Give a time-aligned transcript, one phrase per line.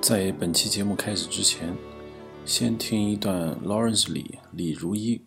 [0.00, 1.76] 在本期节目开始之前，
[2.46, 5.22] 先听一段 Lawrence 李李如一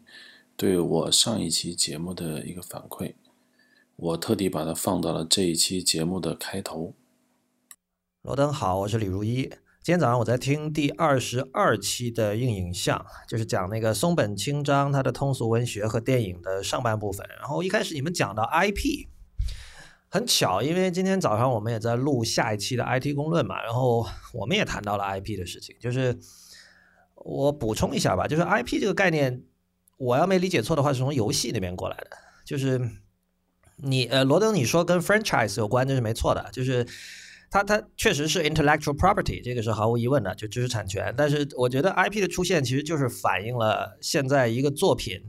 [0.57, 3.13] 对我上一期节目的一个反馈，
[3.95, 6.95] 我特地把它放到了这一期节目的开头。
[8.23, 9.43] 罗登好，我是李如一。
[9.83, 17.23] 今天早上我在听第二十二期的硬影像，就是讲那个松本清张他的通俗文学和电影的上半部分。
[17.37, 19.07] 然后一开始你们讲到 IP，
[20.13, 25.75] 很巧，因为今天早上我们也在录下一期的 IT 公论嘛，然后我们也谈到了 IP 的事情。
[25.79, 26.15] 就是
[27.15, 29.41] 我补充一下吧，就是 IP 这个概念，
[29.97, 32.11] 我要没理解错的话，是从游戏那边过来的。
[32.45, 32.79] 就是
[33.77, 36.85] 你呃，罗登你说跟 franchise 有关，这是没错的，就是。
[37.49, 41.13] 它它确实是 intellectual property，这个是毫无疑问的，就知识产权。
[41.15, 45.21] 但是我觉得 IP 的出现其实就是反映了现在一个作品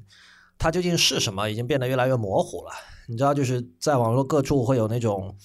[0.59, 2.71] 它究竟是什么，已经变得越来越模糊了。
[3.09, 5.37] 你知道，就是在网络各处会有那种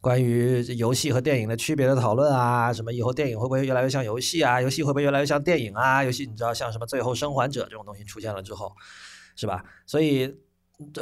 [0.00, 6.04] 关于游戏和电影的区别的讨论啊，什么以后电影会不会越来越像游戏啊，游戏会不会越来越像电影啊？
[6.04, 8.72] 游戏你知道像什么《最后生还者》这种东西出现了之后，
[9.36, 9.64] 是吧？
[9.86, 10.34] 所以。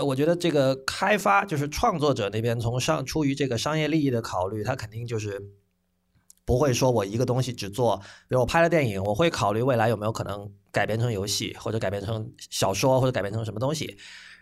[0.00, 5.42] 我觉得这个开发就是创作者那边从商出于这个商业利益的考虑，他肯定就是
[6.44, 7.96] 不会说我一个东西只做，
[8.28, 13.97] 比如我拍了电影，我会考虑未来有没有可能改编成游戏，或者改编成小说，或者改编成什么东西。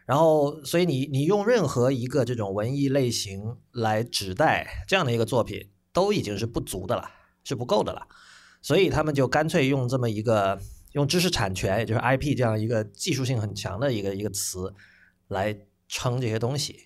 [0.07, 7.09] 然后，所以你你用任何一个这种文艺类型来指代这样的一个作品，都已经是不足的了，
[7.45, 8.09] 是不够的了。
[8.61, 10.59] 所以他们就干脆用这么一个
[10.93, 14.75] 用知识产权，也就是 IP 这样一个技术性很强的一个一个词。
[15.29, 15.57] 来
[15.89, 16.77] 称这些东西，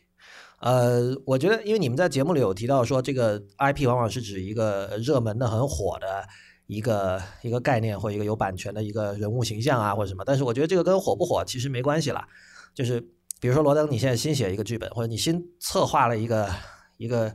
[0.61, 6.29] 呃，我觉得，因为你们在节目里有提到说，这个 IP 往往是指一个热门的、很火的
[6.67, 10.25] 一个一个概念，或一个有版权的一个人物形象啊，或者什么。
[10.25, 12.27] 但是我觉得这个跟火不火其实没关系啦。
[12.75, 13.01] 就是
[13.41, 16.51] 比如说罗登，你现在新写一个剧本，或者你新策划了一个
[16.97, 17.35] 一个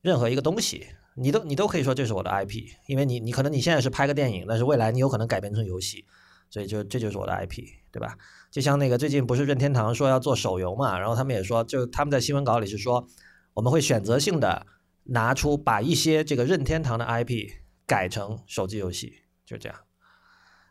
[0.00, 0.86] 任何一个东西，
[1.16, 6.04] 你都你都可以说这是我的 IP，因为你你可能你现在是拍个电影，但是未来你有可能改编成游戏，
[6.50, 8.16] 所以就这就是我的 IP，对吧？
[8.50, 13.06] 就像那个最近不是任天堂说要做手游嘛，然后他们也说，就他们在新闻稿里是说，
[13.54, 14.66] 我们会选择性的
[15.04, 17.48] 拿出把一些这个任天堂的 IP
[17.92, 19.12] 改成手机游戏，
[19.44, 19.78] 就这样。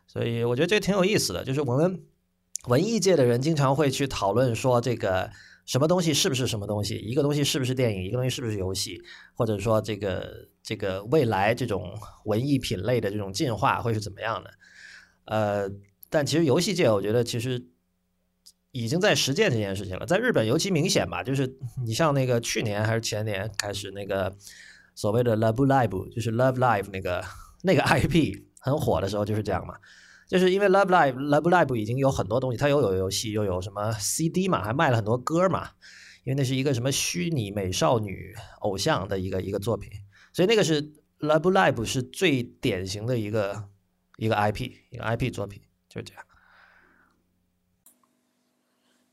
[0.08, 2.02] 所以我觉得这挺有意思的，就是我们
[2.66, 5.30] 文艺界的人经常会去讨论说，这个
[5.64, 9.00] 什么东西是不是什么东西，一个东西是不是电影，一个东西是不是游戏，
[9.36, 14.50] 或者说这个这个未来这种文艺品类的这种进化会是怎么样的？
[15.26, 15.70] 呃，
[16.10, 17.68] 但其实游戏界，我觉得其实。
[18.74, 24.34] 已经在实践这件事情了，在日本尤其明显吧，就是你像那个去年还是前年开始那个
[24.94, 27.24] 所谓的 Love Live，就是 Love Live 那个
[27.62, 29.74] 那个 IP 很火的时候就是这样嘛，
[30.28, 35.70] 就是因为 Love Live Love Live 已经有很多东西，它又有游戏又有什么 CD 嘛，还卖了很多歌嘛，
[36.24, 39.90] 因为那是一个什么虚拟美少女偶像的一个一个作品，
[40.32, 40.82] 所以那个是
[41.20, 43.68] Love Live 是最典型的一个
[44.18, 46.24] 一个 IP 一个 IP 作品，就是这样。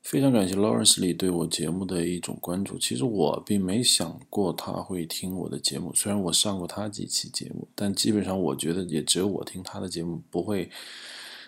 [0.09, 2.79] 非常感谢 Lawrence 里对我节目的一种关注。
[2.79, 10.71] 其实我并没想过他会听我的节目，虽然我上过他几期节目，但基本上我觉得也只有我听他的节目，不会，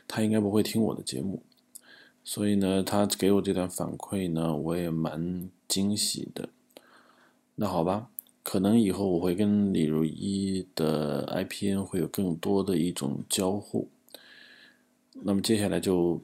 [0.08, 1.42] 他应该不会听我的节目。
[2.24, 6.50] 所以呢，他给我这段反馈呢，我也蛮惊喜的。
[7.56, 8.10] 那好吧，
[8.44, 13.90] 可能以后我会跟李如一的 IPN 会有更多的一种交互。
[15.14, 16.22] 那么接下来就。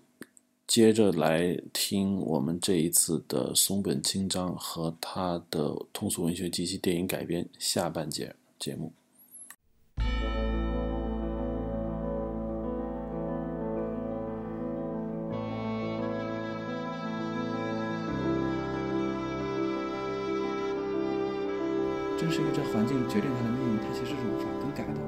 [0.67, 8.91] 接着来听我们这一次的松本清张和他的通俗文学及其电影改编下半节节目。
[22.19, 25.00] 正是因为这环境决定他的命运，他其实是无法更改的，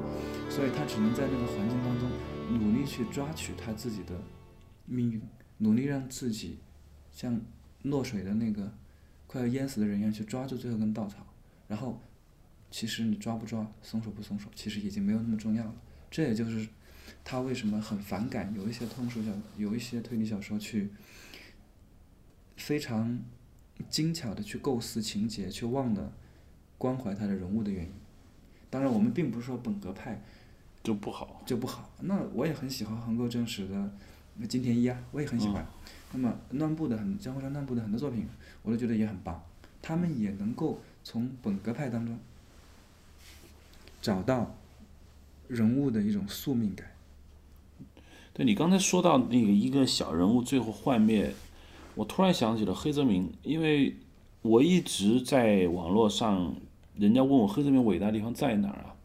[0.49, 2.09] 所以他只能在那个环境当中
[2.49, 4.13] 努力去抓取他自己的
[4.85, 5.21] 命运。
[5.59, 6.57] 努力让自己
[7.11, 7.39] 像
[7.83, 8.73] 落水的那个
[9.27, 11.25] 快要淹死的人一样去抓住最后一根稻草，
[11.67, 12.01] 然后
[12.71, 15.73] 其实你抓不抓、松手不松手，其实已经没有那么重要了。
[16.11, 16.67] 这也就是
[17.23, 20.89] 他为什么很反感有一些通俗小、有一些推理小说去
[22.57, 23.19] 非常
[23.89, 26.11] 精巧的去构思情节，却忘了
[26.77, 27.91] 关怀他的人物的原因。
[28.69, 30.21] 当然，我们并不是说本格派
[30.83, 31.91] 就不好，就不好。
[32.01, 33.91] 那我也很喜欢横沟正史的。
[34.39, 35.67] 那金田一啊，我也很喜欢。
[36.13, 38.25] 那么乱步的很江户川乱步的很多作品，
[38.63, 39.43] 我都觉得也很棒。
[39.81, 42.17] 他们也能够从本格派当中
[44.01, 44.55] 找到
[45.47, 46.87] 人物的一种宿命感。
[48.33, 51.33] 对你刚才说到那个一个小人物最后幻灭，
[51.95, 53.97] 我突然想起了黑泽明，因为
[54.41, 56.55] 我一直在网络上，
[56.95, 58.95] 人家问我黑泽明伟大的地方在哪儿啊？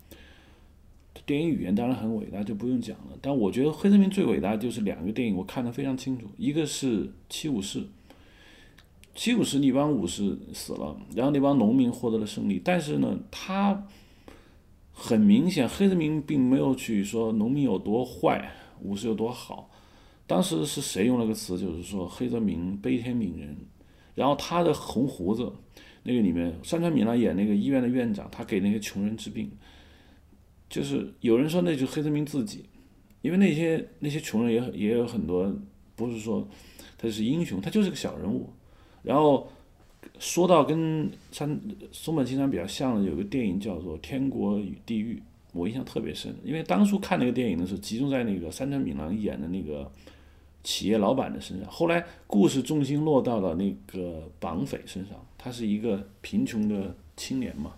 [1.27, 3.19] 电影语言当然很伟大，就不用讲了。
[3.21, 7.81] 但我觉得黑泽明最伟大就是两个电影，我看得非常清楚，一个是《七武士》。
[9.15, 12.61] 七武士那帮武士死了，然后那帮农民获得了胜利。
[12.65, 13.87] 但是呢，他
[14.93, 18.51] 很明显，黑泽明并没有去说农民有多坏，
[18.83, 19.71] 武士有多好。
[20.27, 23.57] 当时是谁用了个词，就是说黑泽明悲天悯人。
[24.17, 25.53] 然后他的红胡子，
[26.03, 29.51] 那个里面山川敏郎演那个医院的院长，他给那些穷人治病。
[30.75, 32.65] 就是有人说那就黑泽明自己，
[33.23, 35.55] 因为那些那些穷人也也有很多，
[35.95, 36.45] 不是说
[36.99, 38.51] 他是英雄，他就是个小人物。
[39.05, 39.49] 然后
[40.19, 41.61] 说到跟山
[41.93, 45.15] 松本清张比较像的，有个电影叫做《天国与地狱》，
[45.53, 49.89] 我印象特别深，因为当初看那个电影的时候，集中在那个山川敏郎演的那个
[50.65, 51.71] 企业老板的身上。
[51.71, 57.75] 后来故事重心落到了那个绑匪身上，他是一个贫穷的青年嘛，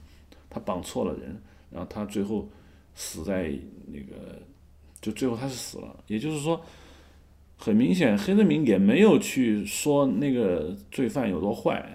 [0.49, 1.37] 他绑错了人，
[1.70, 2.49] 然后他最后
[2.96, 3.52] 死在
[3.87, 4.43] 那个，
[5.00, 6.60] 就最后他是死了，也就是说。
[7.58, 11.90] 很明显，黑泽明也没有去说那个罪犯有多坏，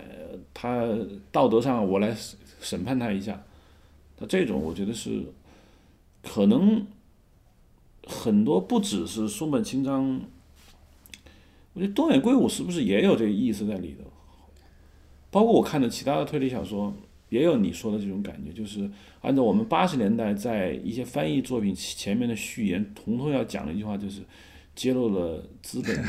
[0.55, 0.87] 他
[1.31, 2.17] 道德上我来
[2.59, 3.43] 审判他一下，
[4.17, 5.23] 他这种我觉得是
[6.23, 6.83] 可能
[8.07, 10.19] 很多不只是松本清张，
[11.73, 14.09] 我觉得东野圭吾是不是也有这个意思在里头？
[15.29, 16.91] 包括我看的其他的推理小说，
[17.31, 18.87] 也有你说的这种感觉，就是
[19.21, 24.21] 按照我们八十年代在一些翻译作品前面的序言，统统要讲的一句话就是。
[24.73, 26.03] 揭露了资本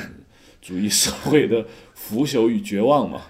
[0.61, 3.23] 主义社会的腐朽与绝望嘛？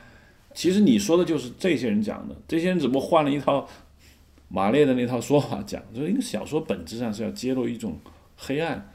[0.52, 3.66] 其实你说的就是这些人讲的，这些人只不过换了一套
[4.48, 5.82] 马列的那套说法讲。
[5.94, 7.98] 就是一个小说本质上是要揭露一种
[8.36, 8.92] 黑暗，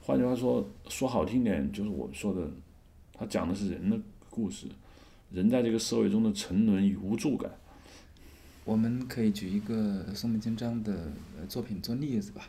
[0.00, 2.42] 换句话说，说好听点就是我说的，
[3.14, 3.98] 他讲的是人的
[4.28, 4.66] 故事，
[5.32, 7.50] 人在这个社会中的沉沦与无助感。
[8.70, 11.10] 我们可以举一个松本清张的
[11.48, 12.48] 作品做例子吧。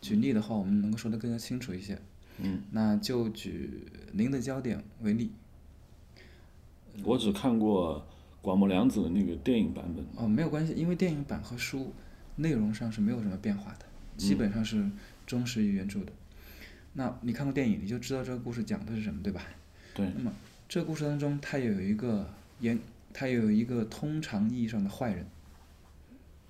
[0.00, 1.98] 举例的话，我们能够说得更加清楚一些。
[2.38, 3.68] 嗯，那就举
[4.16, 5.32] 《零的焦点》为例。
[7.02, 8.06] 我只看过
[8.40, 10.06] 广末凉子的那个电影版本。
[10.14, 11.92] 哦，没有关系，因为电影版和书
[12.36, 14.88] 内容上是没有什么变化的，基本上是
[15.26, 16.12] 忠实于原著的。
[16.92, 19.42] 那你看过电影，你就知道这个故事讲的是什么，对吧？
[19.92, 20.08] 对。
[20.16, 20.32] 那么
[20.68, 22.78] 这个故事当中，它有一个严，
[23.12, 25.26] 它有一个通常意义上的坏人。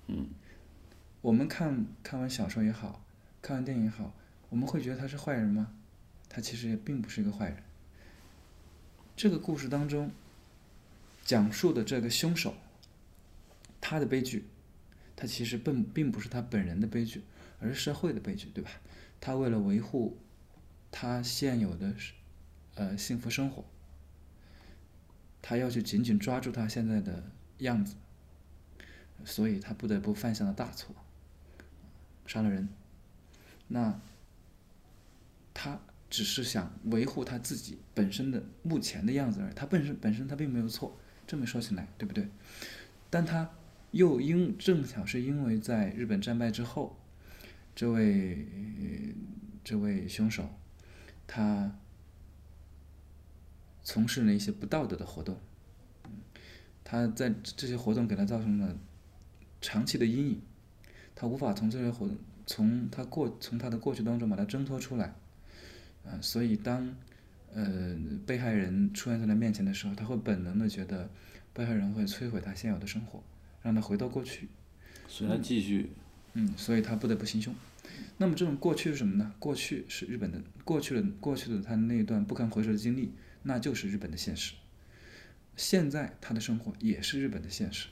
[0.09, 0.27] 嗯。
[1.21, 3.05] 我们看看完小说也好，
[3.41, 4.13] 看完电影也好，
[4.49, 5.73] 我们会觉得他是坏人吗？
[6.29, 7.63] 他其实也并不是一个坏人。
[9.17, 10.11] 这个故事当中
[11.25, 12.53] 讲述的这个凶手，
[13.81, 14.45] 他的悲剧，
[15.15, 17.23] 他其实并并不是他本人的悲剧，
[17.59, 18.71] 而是社会的悲剧，对吧？
[19.19, 20.17] 他为了维护
[20.89, 21.93] 他现有的
[22.75, 23.65] 呃幸福生活，
[25.41, 27.95] 他要去紧紧抓住他现在的样子，
[29.25, 30.95] 所以他不得不犯下了大错，
[32.25, 32.69] 杀了人。
[33.67, 33.99] 那
[35.53, 35.79] 他。
[36.11, 42.27] 只是想维护他自己本身的目前的样子而已，他本身本身他并没有错，这么说起来，对不对？
[43.11, 43.47] 但他
[43.91, 46.97] 又因正巧是因为在日本战败之后，
[47.75, 48.43] 这位
[49.63, 50.49] 这位凶手，
[51.27, 51.77] 他
[53.83, 55.37] 从事了一些不道德的活动，
[56.83, 58.75] 他在这些活动给他造成了
[59.61, 60.41] 长期的阴影，
[61.15, 65.13] 他无法从这些活动从他过从他的过去当中把它挣脱出来。
[66.05, 66.95] 啊，所以当，
[67.53, 71.09] 呃，被害人出现在他面前的时候，他会本能的觉得，
[71.53, 73.23] 被害人会摧毁他现有的生活，
[73.61, 74.47] 让他回到过去。
[75.07, 75.91] 所以他继续。
[76.33, 77.53] 嗯，所以他不得不行凶。
[78.17, 79.33] 那么这种过去是什么呢？
[79.39, 83.11] 过去是日本的过去的过去的他那一段不堪回首的经历，
[83.43, 84.53] 那就是日本的现实。
[85.55, 87.87] 现在他的生活也是日本的现实，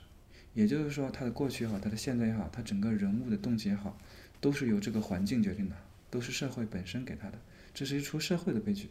[0.57, 3.95] 也就是说，他的过去也好，他的现在也好，他整个人物的动机也好，
[4.41, 5.75] 都是由这个环境决定的，
[6.09, 7.37] 都是社会本身给他的。
[7.75, 8.89] 这是一出社会的悲剧，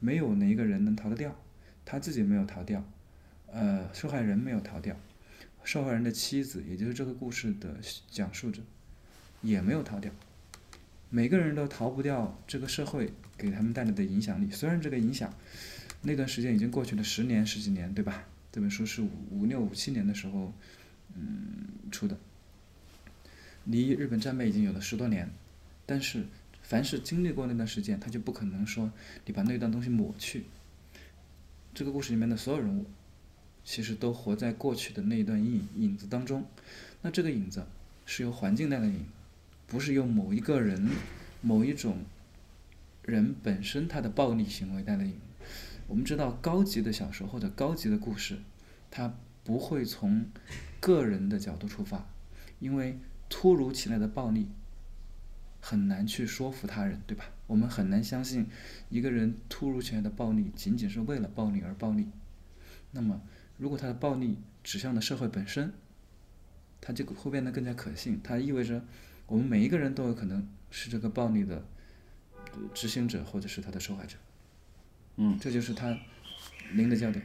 [0.00, 1.36] 没有哪一个人能逃得掉，
[1.84, 2.82] 他自己没有逃掉，
[3.52, 4.96] 呃，受害人没有逃掉，
[5.62, 7.76] 受害人的妻子，也就是这个故事的
[8.10, 8.62] 讲述者，
[9.42, 10.10] 也没有逃掉，
[11.10, 14.50] 每个人都逃不掉这个社会给他们带来的影响力。
[14.50, 15.30] 虽然这个影响，
[16.00, 18.24] 那段时间已经过去了十年十几年，对吧？
[18.50, 20.54] 这本书是五五六五七年的时候，
[21.16, 22.16] 嗯，出的，
[23.64, 25.30] 离日本战败已经有了十多年，
[25.84, 26.24] 但是。
[26.66, 28.90] 凡是经历过那段时间，他就不可能说
[29.26, 30.44] 你把那段东西抹去。
[31.74, 32.86] 这个故事里面的所有人物，
[33.62, 36.42] 其实都活在过去的那一段影影子当中。
[37.02, 37.66] 那这个影子
[38.06, 39.04] 是由环境带来的影，
[39.66, 40.88] 不是由某一个人、
[41.42, 41.98] 某一种
[43.02, 45.12] 人本身他的暴力行为带来影。
[45.86, 48.38] 我们知道，高级的小说或者高级的故事，
[48.90, 50.24] 它不会从
[50.84, 52.06] 个人的角度出发，
[52.58, 52.98] 因为
[53.28, 54.48] 突如其来的暴力。
[55.66, 57.24] 很难去说服他人，对吧？
[57.46, 58.46] 我们很难相信
[58.90, 62.06] 一个人突如其来的暴力仅仅是为了暴力而暴力。
[62.90, 63.22] 那么，
[63.56, 65.72] 如果他的暴力指向了社会本身，
[66.82, 68.20] 他就会变得更加可信。
[68.22, 68.84] 它意味着
[69.26, 71.64] 我们每一个人都有可能是这个暴力的
[72.74, 74.18] 执行者，或者是他的受害者。
[75.16, 75.98] 嗯，这就是他
[76.72, 77.24] 零的焦点。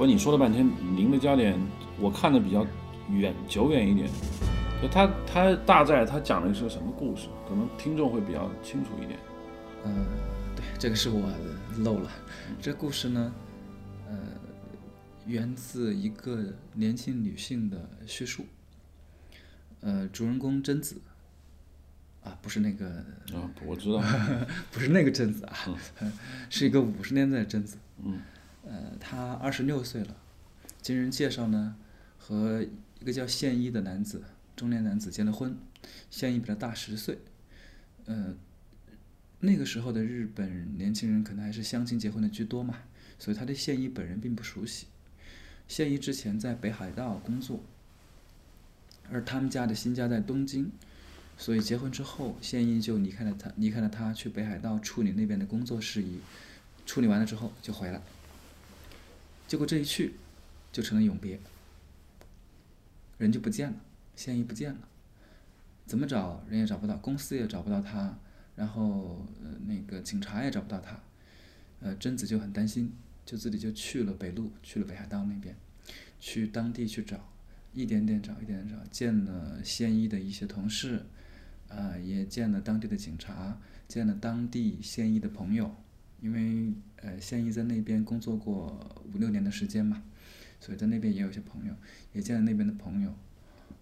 [0.00, 0.66] 不是你说了半天，
[0.96, 1.60] 您的焦点
[1.98, 2.66] 我看的比较
[3.10, 4.08] 远久远一点，
[4.80, 9.18] 就他他大概他讲的是个什么故事，可能听众会比较清楚一点。
[9.84, 10.06] 嗯，
[10.56, 11.30] 对，这个是我
[11.80, 12.10] 漏了。
[12.62, 13.34] 这故事呢，
[14.08, 14.16] 呃，
[15.26, 17.76] 源自一个年轻女性的
[18.06, 18.46] 叙述。
[19.82, 20.98] 呃，主人公贞子，
[22.24, 22.86] 啊，不是那个，
[23.34, 24.02] 啊，我知道，
[24.72, 25.54] 不是那个贞子啊，
[26.48, 27.76] 是一个五十年代的贞子。
[28.02, 28.18] 嗯，
[28.70, 30.16] 呃，他二十六岁了，
[30.80, 31.74] 经人介绍呢，
[32.16, 32.64] 和
[33.00, 34.22] 一个叫现一的男子，
[34.54, 35.56] 中年男子结了婚，
[36.08, 37.18] 现一比他大十岁，
[38.06, 38.34] 呃。
[39.42, 42.76] 那个时候的日本年轻人可能还是相亲结婚的居多嘛，
[43.18, 44.84] 所以他对现一本人并不熟悉。
[45.66, 47.62] 现一之前在北海道工作，
[49.10, 50.70] 而他们家的新家在东京，
[51.38, 56.18] 所以结婚之后，现一就离开了他，离开了他去北海道处理那边的工作事宜，
[56.84, 58.02] 处理完了之后就回来。
[59.50, 60.14] 结果这一去，
[60.70, 61.40] 就成了永别，
[63.18, 63.76] 人就不见了，
[64.14, 64.78] 现一不见了，
[65.86, 68.16] 怎么找人也找不到，公司也找不到他。
[68.54, 71.00] 然后，呃，那个警察也找不到他，
[71.80, 72.92] 呃，贞子就很担心，
[73.26, 75.56] 就自己就去了北路，去了北海道那边，
[76.20, 77.18] 去当地去找，
[77.74, 81.06] 一点点找，一点点找，见了现一的一些同事，
[81.66, 85.74] 啊，也见了当地的警察，见了当地现一的朋友，
[86.20, 90.02] 因为呃，现一在那边工作过五六年的时间嘛，
[90.60, 91.74] 所以在那边也有些朋友，
[92.12, 93.14] 也见了那边的朋友，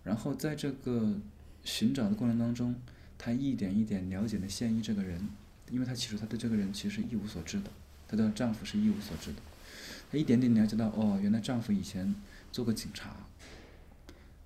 [0.04, 1.18] 然后在这个
[1.64, 2.74] 寻找的过程当中。
[3.20, 5.28] 她一点一点了解了现一这个人，
[5.72, 7.70] 因为她其实她对这个人其实一无所知的，
[8.06, 9.40] 她的丈夫是一无所知的。
[10.08, 12.14] 她一点点了解到，哦，原来丈夫以前
[12.52, 13.16] 做过警察。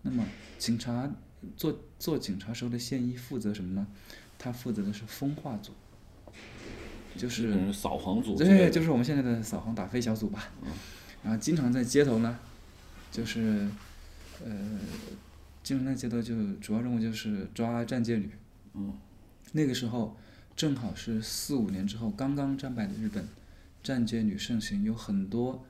[0.01, 0.27] 那么，
[0.59, 1.15] 警察
[1.55, 3.87] 做做警察时候的现役负责什么呢？
[4.39, 5.73] 他负责的是风化组，
[7.17, 8.37] 就是扫黄组。
[8.37, 10.49] 对，就是我们现在的扫黄打非小组吧。
[11.23, 12.39] 然后经常在街头呢，
[13.11, 13.69] 就是
[14.45, 14.79] 呃，
[15.63, 18.31] 经常在街头就主要任务就是抓站街女。
[18.75, 18.93] 嗯，
[19.53, 20.17] 那个时候
[20.57, 23.27] 正好是四五年之后刚刚战败的日本，
[23.83, 25.65] 战街女盛行，有很多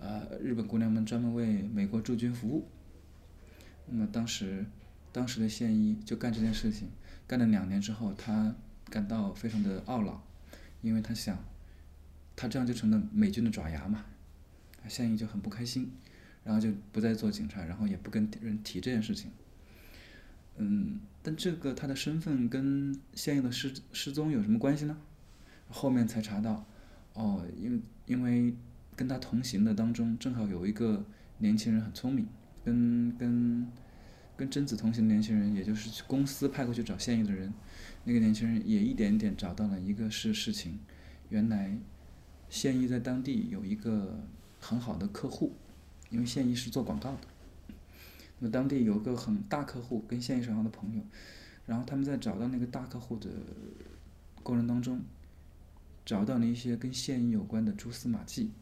[0.00, 2.66] 呃日本姑娘们专门为美国驻军服务。
[3.86, 4.66] 那么当时
[5.12, 6.88] 当时的现一就干这件事情，
[7.26, 8.54] 干了两年之后，他
[8.90, 10.22] 感到非常的懊恼，
[10.80, 11.38] 因为他想
[12.36, 14.04] 他这样就成了美军的爪牙嘛，
[14.88, 15.90] 现役就很不开心，
[16.44, 19.30] 然后就不再做警察，然后也不跟人提这件事情。
[20.56, 24.96] 嗯，但这个他的身份跟现役的失失踪有什么关系呢？
[25.68, 26.66] 后面才查到，
[27.12, 28.54] 哦，因因为
[28.96, 31.04] 跟他同行的当中正好有一个
[31.38, 32.26] 年轻人很聪明，
[32.64, 33.70] 跟跟
[34.36, 37.52] 跟贞子同行的年轻人，也就是公司派过去找现役的人，
[38.08, 40.78] 那个年轻人也一点点找到了一个是事情，
[41.28, 41.76] 原来
[42.48, 44.18] 现役在当地有一个
[44.58, 45.52] 很好的客户，
[46.08, 47.18] 因为现役是做广告的。
[48.38, 51.02] 那么当地有个很大客户，跟现役是好的朋友，
[51.66, 53.28] 然后他们在找到那个大客户的
[54.42, 55.02] 过程当中，
[56.06, 58.52] 找到了一些跟现役有关的蛛丝马迹，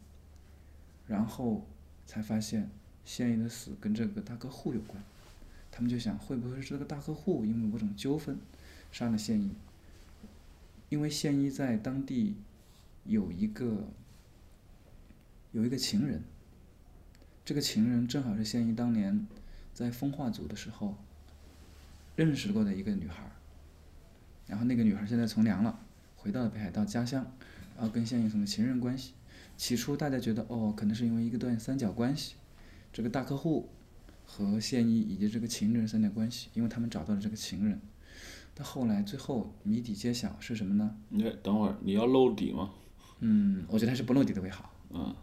[1.06, 1.64] 然后
[2.04, 2.68] 才发现
[3.04, 5.00] 现役的死跟这个大客户有关，
[5.70, 8.36] 他们就想会不会是这个大客户因为某种纠纷
[8.90, 9.50] 杀了现役？
[10.88, 12.36] 因为现役在当地
[13.04, 13.88] 有一个
[15.52, 16.22] 有一个情人，
[17.44, 19.26] 这个情人正好是现役当年。
[19.74, 20.96] 在风化组的时候，
[22.14, 23.30] 认识过的一个女孩
[24.46, 25.78] 然后那个女孩现在从良了，
[26.16, 27.30] 回到了北海道家乡，
[27.76, 29.12] 然后跟现役成了情人关系。
[29.58, 32.36] 起初大家觉得哦，可能是因为一个段三角关系，
[32.90, 33.68] 这个大客户
[34.24, 37.78] 和现役以及这个情人三角关系，因为他们找到了这个情人。
[38.58, 40.96] 但后来最后谜底揭晓是什么呢？
[41.10, 42.70] 你等会儿你要露底吗？
[43.20, 44.72] 嗯，我觉得还是不露底的为好。
[44.90, 45.14] 嗯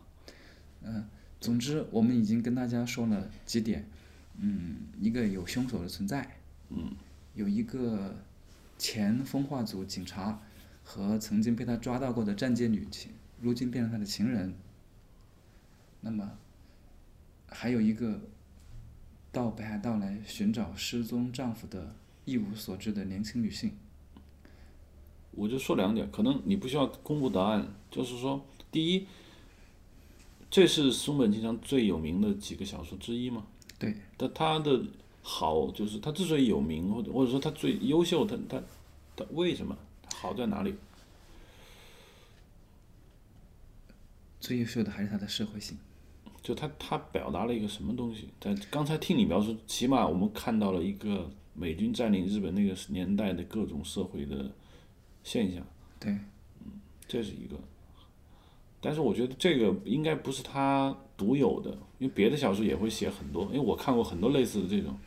[0.83, 1.09] 嗯，
[1.41, 3.89] 总之我们已经跟大家说了几点。
[4.37, 6.37] 嗯，一个有凶手的存在，
[6.69, 6.95] 嗯，
[7.33, 8.15] 有一个
[8.77, 10.39] 前风化组警察
[10.83, 13.11] 和曾经被他抓到过的站街女情，
[13.41, 14.53] 如今变成他的情人。
[16.01, 16.37] 那么，
[17.47, 18.21] 还有一个
[19.31, 23.71] 到北海道来寻找失踪丈夫的一无所知的年轻女性。
[25.31, 29.07] 我就说两点，可能你不需要公布答案，就是说，第一，
[30.51, 33.45] 这是松本清张最有名的几个小说之一嘛？
[33.79, 34.83] 对，但他的
[35.21, 38.61] 好就是他之所以有名，或者或者说他最优秀，他他
[39.15, 39.75] 他为什么
[40.15, 40.75] 好在哪里？
[44.39, 45.77] 最优秀的还是他的社会性。
[46.43, 48.27] 就他他表达了一个什么东西？
[48.39, 54.51] 在刚才听你描述，起码我们看到了一个美军占领日本那个年代的各种社会的
[55.24, 55.65] 现象，
[56.00, 56.17] 对，
[57.07, 57.57] 这是一个。
[58.81, 64.98] 但是我觉得这个应该不是他独有的，因为别的小说也会写很多，因为我看过很多类似的这种。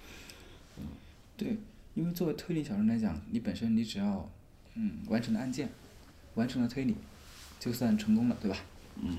[0.79, 0.85] 嗯
[1.37, 1.57] 对，
[1.95, 4.31] 因为作为推理小说来讲，你本身你只要
[4.75, 5.69] 嗯完成了案件，
[6.37, 6.95] 完成了推理，
[7.61, 8.57] 就算成功了，对吧？
[9.03, 9.19] 嗯。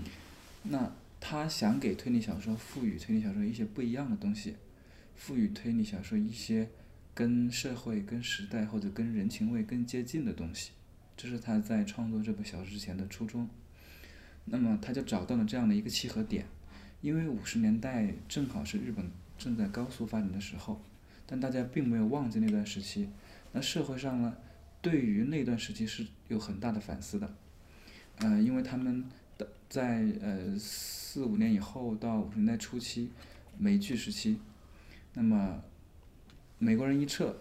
[0.64, 4.56] 那他想给推理小说赋予推理小说一些不一样的东西，
[5.16, 6.70] 赋予推理小说一些
[7.18, 10.70] 跟社会、跟时代或者跟人情味更接近的东西，
[11.18, 13.50] 这是他在创作这部小说之前的初衷。
[14.46, 16.46] 那么他就找到了这样的一个契合点，
[17.02, 20.80] 因为五十年代正好是日本正在高速发展的时候，
[21.26, 23.10] 但大家并没有忘记那段时期。
[23.52, 24.38] 那社会上呢，
[24.80, 27.36] 对于那段时期是有很大的反思的，
[28.18, 29.04] 呃，因为他们
[29.40, 33.10] 的在呃四五年以后到五十年代初期，
[33.58, 34.40] 美剧时期，
[35.16, 35.64] 那么
[36.60, 37.36] 美国人一撤，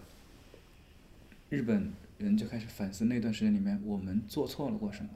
[1.49, 5.11] 日本人就开始反思那段时间里面我们做错了过什么。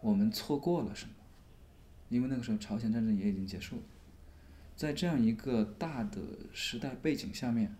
[0.00, 1.12] 我们错过了什么？
[2.08, 3.82] 因为那个时候朝鲜战争也已经结束了，
[4.76, 6.20] 在这样一个大的
[6.52, 7.74] 时代背景下面，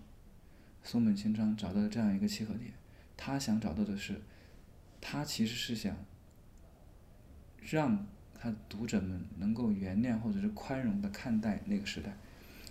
[0.83, 2.73] 松本清张找到了这样一个契合点。
[3.17, 4.21] 他想找到的是，
[5.01, 5.97] 他其实是想
[7.63, 12.19] 让他读者们能够原谅或者是宽容的看待那个时代。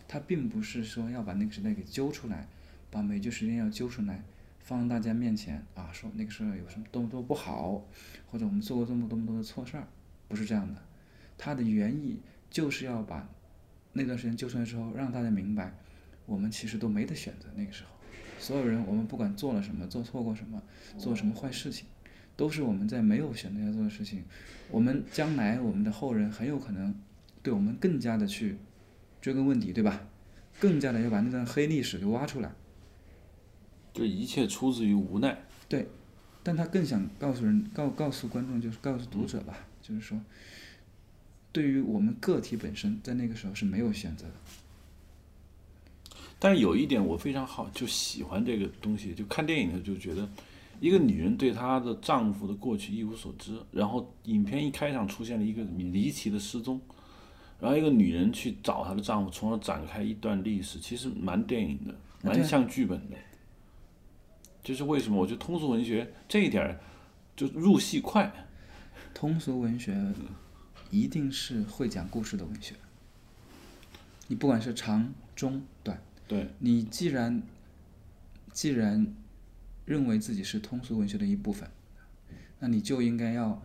[0.08, 2.48] 他并不是说要把那个时代给揪出来，
[2.90, 4.24] 把美剧时间要揪出来。
[4.60, 7.86] 放到大家面前啊，说那个时候有什么多么多么不好，
[8.26, 9.88] 或者我们做过这么多么多的错事儿，
[10.28, 10.82] 不是这样的。
[11.38, 13.30] 它的原意就是要把
[13.94, 15.72] 那段时间揪出来之后，让大家明白，
[16.26, 17.48] 我们其实都没得选择。
[17.56, 17.90] 那个时候，
[18.40, 20.60] 所有人，我们不管做了什么，做错过什么，
[20.98, 21.86] 做什么坏事情，
[22.36, 24.24] 都是我们在没有选择要做的事情。
[24.72, 26.96] 我们将来我们的后人很有可能
[27.44, 28.58] 对我们更加的去
[29.26, 30.08] 追根问底，对吧？
[30.60, 32.54] 更加的要把那段黑历史给挖出来。
[33.92, 35.36] 这一切出自于无奈。
[35.68, 35.88] 对，
[36.44, 40.22] 但他更想告诉人、告告诉观众，就是告诉读者吧，就是说，
[41.52, 44.34] 对于我们个体本身，在那个时候是没有选择的。
[46.38, 49.16] 但是有一点我非常好，就喜欢这个东西。
[49.16, 50.30] 就看电影的时候就觉得，
[50.80, 56.80] 一个女人对她的丈夫的过去一无所知，然后影片一开场出现了一个离奇的失踪，
[57.66, 63.18] 然后一个女人去找她的丈夫，从而展开一段历史，其实蛮电影的，蛮像剧本的。
[64.62, 65.20] 就是为什么？
[65.20, 66.80] 我觉得通俗文学这一点儿
[67.36, 68.32] 就入戏快。
[69.16, 70.14] 通俗文学
[70.92, 72.76] 一定是会讲故事的文学。
[74.28, 77.42] 你不管是长、中、短，对，你既然
[78.54, 79.12] 既然
[79.86, 81.68] 认为自己是通俗文学的一部分，
[82.60, 83.60] 那你就应该要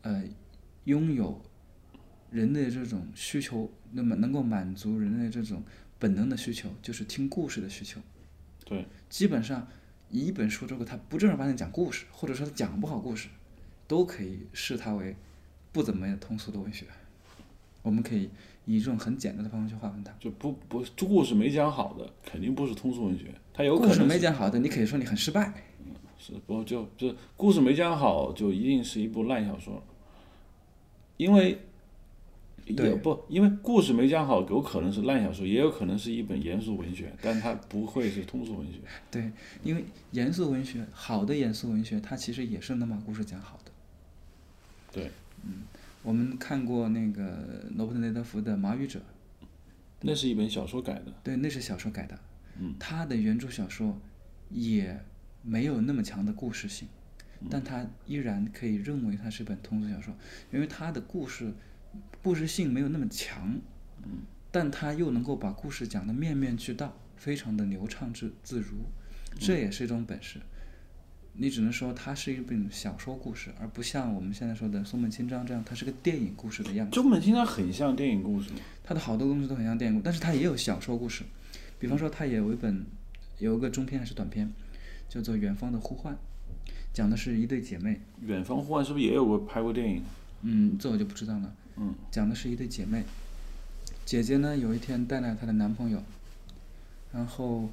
[0.00, 0.24] 呃
[0.84, 1.42] 拥有
[2.30, 5.62] 人类这种需求，那么能够满足人类这种
[5.98, 8.00] 本能的需求，就是听故事的需求。
[8.64, 9.66] 对，基本上。
[10.08, 13.28] 一本书如果它不正儿八经讲故事，或者说它讲不好故事，
[13.88, 15.16] 都可以视它为
[15.72, 16.86] 不怎么通俗的文学。
[17.82, 18.30] 我们可以
[18.66, 20.14] 以这种很简单的方式去划分它。
[20.20, 23.34] 就不不故事没讲好的，肯定不是通俗文学。
[23.52, 25.52] 它有可能故事没讲好的，你可以说你很失败。
[26.16, 29.82] 是不就就故事没讲好，就一定是一部烂小说，
[31.16, 31.58] 因为。
[32.66, 38.80] 也不，因为故事没讲好，有可能是烂小说，也有可能是一本严肃文学，但它不会是通俗文学。
[39.08, 39.30] 对，
[39.62, 43.70] 因为严肃文学，好的严肃文学，它其实也是能把故事讲好的。
[44.90, 45.12] 对，
[45.44, 45.62] 嗯，
[46.02, 48.98] 我们看过那个罗伯特·雷德福的《马语者》，
[50.00, 51.12] 那是一本小说改的。
[51.22, 52.18] 对，那是小说改的。
[52.58, 52.74] 嗯。
[52.80, 53.96] 他的原著小说
[54.50, 55.00] 也
[55.42, 56.88] 没有那么强的故事性，
[57.48, 60.12] 但他依然可以认为它是本通俗小说，
[60.52, 61.54] 因为他的故事。
[62.22, 63.58] 故事性没有那么强，
[64.02, 68.76] 嗯但他又能够把故事讲得面面俱到，非常的流畅自自如，
[69.38, 70.40] 这也是一种本事。
[71.38, 76.94] 你只能说它是一本小说故事，而不像我们现在说的松本清张这样，它是个电影故事的样子。
[76.94, 78.48] 松本清张很像电影故事，
[78.82, 81.24] 他的好多东西都很像电影，但是他也有小说故事。
[81.78, 82.86] 比方说，他也有一本，
[83.38, 84.50] 有一个中篇还是短篇，
[85.10, 86.14] 叫做《远方的呼唤》，
[86.94, 88.00] 讲的是一对姐妹。
[88.22, 90.02] 远方呼唤是不是也有过拍过电影？
[90.40, 91.54] 嗯，这我就不知道了。
[91.78, 93.04] 嗯，讲的是一对姐妹，
[94.04, 96.02] 姐姐呢有一天带来她的男朋友，
[97.12, 97.70] 然后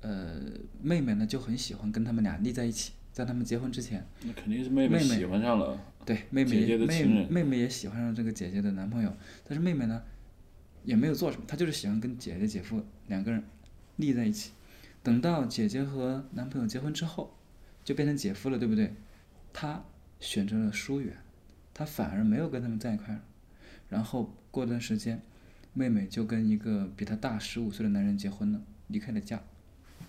[0.00, 0.40] 呃
[0.82, 5.78] 妹妹呢就很喜欢跟他们俩腻在一起，在他们结婚之前，那肯定是妹妹妹喜欢上了。
[6.04, 9.12] 对，妹妹妹的情人妹妹也喜欢上这个姐姐的男朋友，
[9.44, 10.02] 但是妹妹呢，
[10.84, 13.42] 也没有做什么，她就是喜欢跟姐姐姐夫两个人
[13.96, 14.52] 腻在一起。
[15.02, 17.36] 等到姐姐和男朋友结婚之后，
[17.84, 18.92] 就变成姐夫了，对不对？
[19.52, 19.84] 她
[20.18, 21.16] 选择了疏远，
[21.72, 23.20] 她反而没有跟他们在一块儿。
[23.88, 25.20] 然后过段时间，
[25.72, 29.40] 妹妹就跟一个比她大十五岁的男人结婚了，离开了家，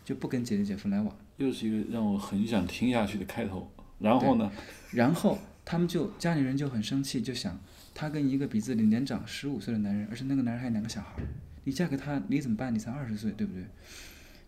[0.04, 1.16] 就不跟姐姐姐夫来往。
[1.38, 3.72] 又是一个让我很想听下去的开头。
[4.00, 4.52] 然后呢？
[4.92, 7.60] 然后他们就家里人就很生气，就想
[7.94, 11.24] 她跟一个比自己年长十五岁的男人，而且那个男人还有两个小孩儿，
[11.64, 12.74] 你嫁给他你怎么办？
[12.74, 13.64] 你才二十岁，对不对？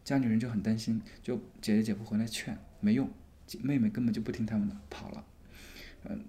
[0.06, 3.10] 家里人就很担心，就姐姐姐夫回来劝没用，
[3.46, 5.24] 姐妹妹根本就不听他们的，跑了。
[6.06, 6.24] 嗯，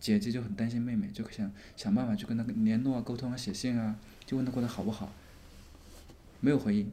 [0.00, 5.12] 姐姐就很担心妹妹，就想想办法去跟她联络啊、沟通啊、写信啊，就问她过得好不好。
[6.40, 6.90] 没有回应，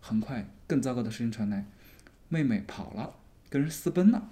[0.00, 1.64] 很快更糟糕的事情传来，
[2.28, 3.14] 妹妹跑了，
[3.48, 4.30] 跟人私奔了。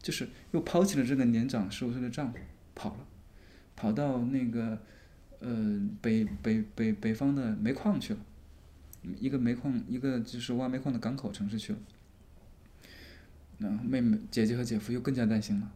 [0.00, 2.38] 就是又抛弃了这个年长十五岁的丈夫，
[2.74, 3.06] 跑了，
[3.74, 4.80] 跑到那个
[5.40, 8.20] 呃北北北北方的煤矿去了，
[9.18, 11.78] 一个煤矿一个就是挖煤矿的港口城市去了。
[13.58, 15.72] 然后妹妹姐姐和姐夫又更加担心了，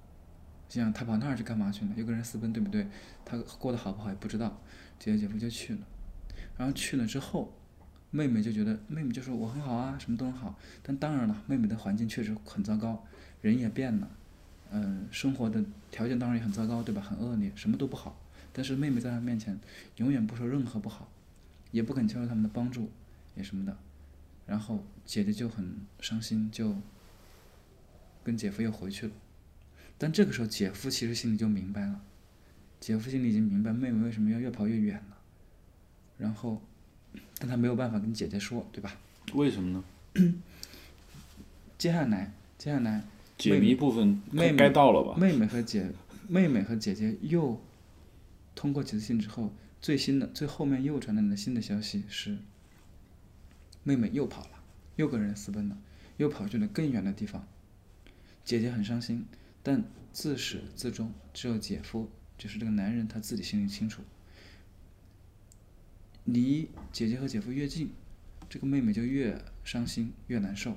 [0.81, 1.91] 想他跑那儿去干嘛去了？
[1.97, 2.87] 又跟人私奔，对不对？
[3.25, 4.61] 他过得好不好也不知道，
[4.99, 5.81] 姐姐姐夫就去了，
[6.57, 7.53] 然后去了之后，
[8.11, 13.05] 妹妹就觉得妹妹就说我很好啊，什么都很好，但当然了，妹妹的环境确实很糟糕。
[13.41, 14.09] 人也变了，
[14.71, 17.03] 嗯，生活的条件当然也很糟糕，对吧？
[17.03, 18.17] 很恶劣，什么都不好。
[18.53, 19.59] 但是妹妹在她面前，
[19.97, 21.11] 永远不说任何不好，
[21.73, 22.89] 也不肯接受他们的帮助，
[23.35, 23.77] 也什么的。
[24.47, 26.77] 然后姐姐就很伤心，就
[28.23, 29.13] 跟姐夫又回去了。
[30.03, 32.01] 但这个时候，姐夫其实心里就明白了，
[32.81, 35.17] 姐夫心里已经明白妹妹为什么要越跑越远了。
[36.19, 36.61] 然后，
[37.39, 38.99] 但他没有办法跟姐姐说，对吧？
[39.35, 39.85] 为什么呢？
[41.79, 43.05] 接下来，接下来。
[43.39, 45.17] 解谜部分妹妹该到了吧？
[45.17, 45.89] 妹妹和姐，
[46.27, 47.61] 妹妹和姐姐又
[48.57, 52.39] 通过几次信之后，最新的最后面又传来的新的消息是，
[53.85, 54.61] 妹妹又跑了，
[54.97, 55.79] 又跟人私奔了，
[56.17, 57.47] 又跑去了更远的地方。
[58.45, 59.25] 姐姐很伤心，
[59.63, 64.03] 但自始至终只有姐夫，就是这个男人他自己心里清楚。
[66.25, 67.91] 离姐姐和姐夫越近，
[68.49, 70.77] 这个妹妹就越伤心越难受。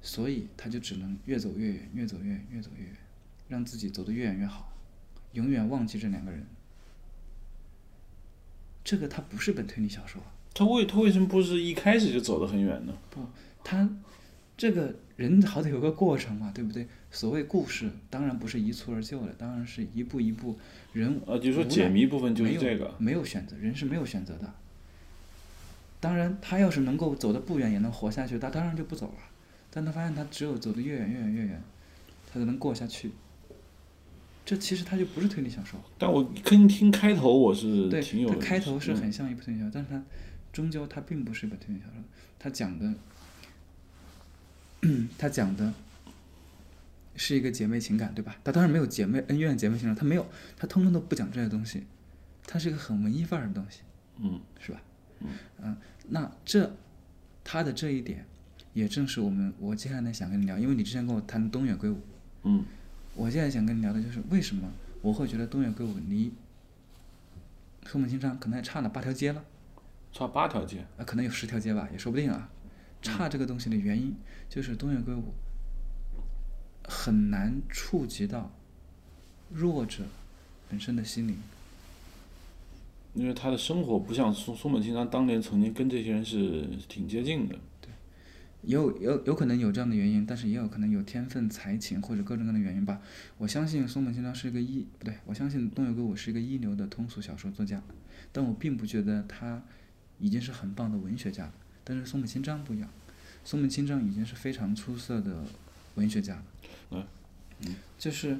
[0.00, 2.96] 所以他就只能越走越远，越走越远，越走越远，
[3.48, 4.72] 让自己走得越远越好，
[5.32, 6.46] 永远忘记这两个人。
[8.84, 10.22] 这个他不是本推理小说。
[10.54, 12.96] 他为他为什么不是一开始就走得很远呢？
[13.10, 13.26] 不，
[13.64, 13.90] 他
[14.58, 16.86] 这个人好歹有个过程嘛，对不对？
[17.12, 20.58] 所谓故事，当然不是一蹴而就的，当然是一步一步
[20.92, 21.20] 人。
[21.26, 22.92] 啊，就是说解谜部分就是这个。
[22.98, 24.52] 没有选择，人是没有选择的。
[26.00, 29.18] 当然，他要是能够走得不远，也能活下去，他当然就不走了。
[29.70, 31.62] 但他发现，他只有走得越远越远越远，
[32.32, 33.12] 他才能过下去。
[34.44, 35.78] 这其实他就不是推理小说。
[35.98, 38.28] 但我听听开头，我是对，挺有。
[38.28, 40.02] 他开头是很像一部推理小说，但是他
[40.52, 42.02] 终究他并不是一本推理小说。
[42.38, 42.92] 他讲的，
[45.18, 45.72] 他讲的
[47.16, 48.36] 是一个姐妹情感，对吧？
[48.44, 51.84] 他当然没有姐妹恩怨、姐妹情感，他没有，他通通都不讲这些东西。
[52.46, 53.80] 他是一个很文艺范儿的东西，
[54.18, 54.80] 嗯，是吧？
[55.20, 55.28] 嗯，
[55.62, 55.76] 嗯，
[56.08, 56.74] 那这
[57.44, 58.24] 他的这一点。
[58.74, 61.98] 也正是我们，我接下来想跟你聊，因为你之前跟我谈东野圭吾，
[62.44, 62.64] 嗯，
[63.16, 64.70] 我现在想跟你聊的就是为什么
[65.02, 66.32] 我会觉得东野圭吾离
[67.84, 69.44] 松本清张可能还差了八条街了，
[70.12, 72.48] 差八条街，啊，可能有十条街吧，也说不定啊。
[73.00, 74.14] 差这个东西的原因
[74.48, 75.32] 就是东野圭吾
[76.84, 78.50] 很难触及到
[79.50, 80.04] 弱者
[80.68, 81.36] 本身的心灵，
[83.14, 87.54] 因为他的生活不像松松本清张当年曾经跟这些人是挺接近的。
[87.80, 87.90] 对
[88.62, 93.00] 有有有可能有这样的原因，但是也有可能有天分、才情或者各种各样的原因吧。
[93.38, 97.82] 我相信松本清张是一个一不对，我相信东野圭吾是一个一流的通俗小说作家，
[98.32, 99.62] 但我并不觉得他
[100.18, 101.52] 已经是很棒的文学家了。
[101.88, 102.90] 但是松本清张不一样，
[103.44, 105.42] 松本清张已经是非常出色的
[105.94, 106.34] 文学家
[106.90, 107.06] 了。
[107.60, 108.38] 嗯，就是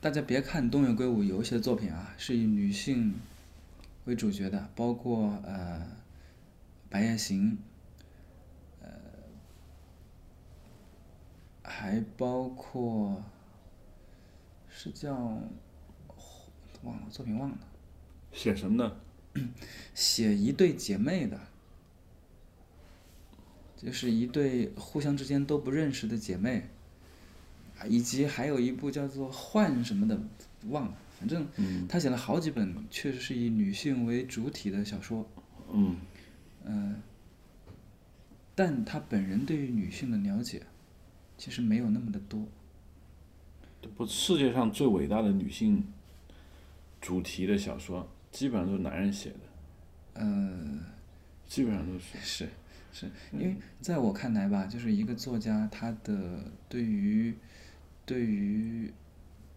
[0.00, 3.14] 大家别看东野圭吾有一些作品啊，是以女性
[4.06, 5.78] 为主角的，包括呃
[6.90, 7.52] 《白夜行》。
[8.82, 8.90] 呃
[11.62, 13.22] 还包括
[14.68, 15.14] 是叫
[16.82, 17.58] 忘了作品忘了，
[18.32, 19.00] 写什么的？
[19.94, 21.38] 写一对姐妹的，
[23.82, 26.68] 就是一对互相之间都不认识的姐妹，
[27.88, 30.20] 以及还有一部叫做《幻》什么的，
[30.68, 30.94] 忘了。
[31.18, 31.46] 反正
[31.88, 35.26] 他写了好几本，确实是以女性为主体的小说。
[35.72, 35.96] 嗯。
[36.64, 36.96] 嗯。
[38.54, 40.62] 但他本人对于女性的了解，
[41.38, 42.46] 其实没有那么的多。
[43.96, 45.82] 不，世界上最伟大的女性
[47.00, 49.36] 主题的小说，基本上都是男人写的，
[50.16, 50.80] 嗯、
[51.46, 52.18] 基本上都是。
[52.22, 52.48] 是
[52.92, 57.34] 是，因为在我看来吧，就是一个作家他的对于
[58.04, 58.92] 对于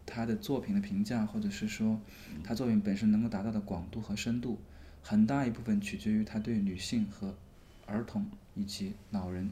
[0.05, 1.99] 他的作品的评价，或者是说
[2.43, 4.59] 他作品本身能够达到的广度和深度，
[5.01, 7.35] 很大一部分取决于他对女性和
[7.85, 9.49] 儿童以及老人，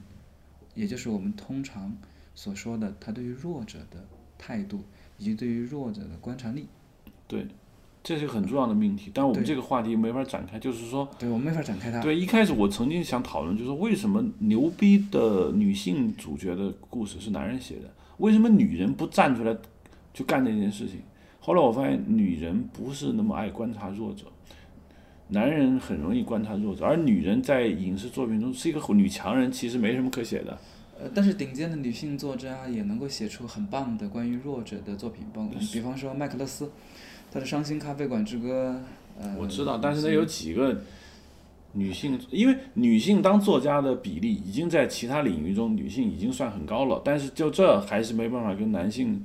[0.76, 1.98] 也就是我们通常
[2.36, 4.06] 所说的他对于弱者的
[4.38, 4.84] 态度，
[5.18, 6.68] 以及对于弱者的观察力。
[7.28, 7.48] 对，
[8.04, 10.58] 这是个很重要的命题，但我们这个话题没法展开。
[10.58, 12.02] 就是说，对我们没法展开它。
[12.02, 19.56] 对，一开始我曾经想讨论，就是为什么牛逼的女性主角的故事是男人写的，为什么女人不站出来
[20.14, 21.02] 去干这件事情？
[21.40, 24.26] 后来我发现，女人不是那么爱观察弱者，
[25.28, 30.58] 男人很容易观察弱者，而女人在影视作品中是一个女强人，其实没什么可写的。
[31.00, 36.72] 呃，但是顶尖的女性作家也能够写出很棒的关于弱者的作品，包比方说麦克勒斯，
[37.32, 38.76] 她的《伤心咖啡馆之歌》。
[39.22, 40.82] 呃，我知道，但是那有几个
[41.74, 49.24] 女性，因为女性当作家的比例已经在其他领域中女性已经算很高了，但是就这还是没办法跟男性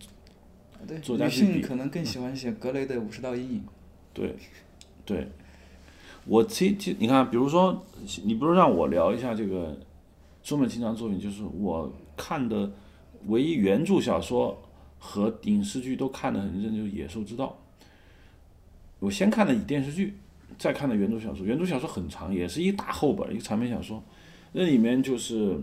[0.87, 3.59] 对，作家比性可能更喜欢写格雷的《五十道阴影》。
[4.12, 4.37] 对，
[5.05, 5.29] 对，
[6.27, 7.85] 我其其你看，比如说，
[8.25, 9.77] 你不如让我聊一下这个
[10.42, 12.71] 中本清张作品，就是我看的
[13.27, 14.57] 唯一原著小说
[14.99, 17.47] 和影视剧都看得很认真，就是《野兽之道》。
[18.99, 20.15] 我先看的以电视剧，
[20.59, 21.45] 再看的原著小说。
[21.45, 24.03] 原著小说很长，也是一大厚本，一个长篇小说。
[24.53, 25.59] 那里面就是，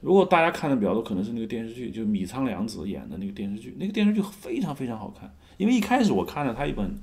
[0.00, 3.74] 如果大家看的比较多，可能是那个电视剧，就米仓凉子演的那个电视剧。
[3.78, 6.94] 那个电视剧非常非常好看，因为一开始我看了他一本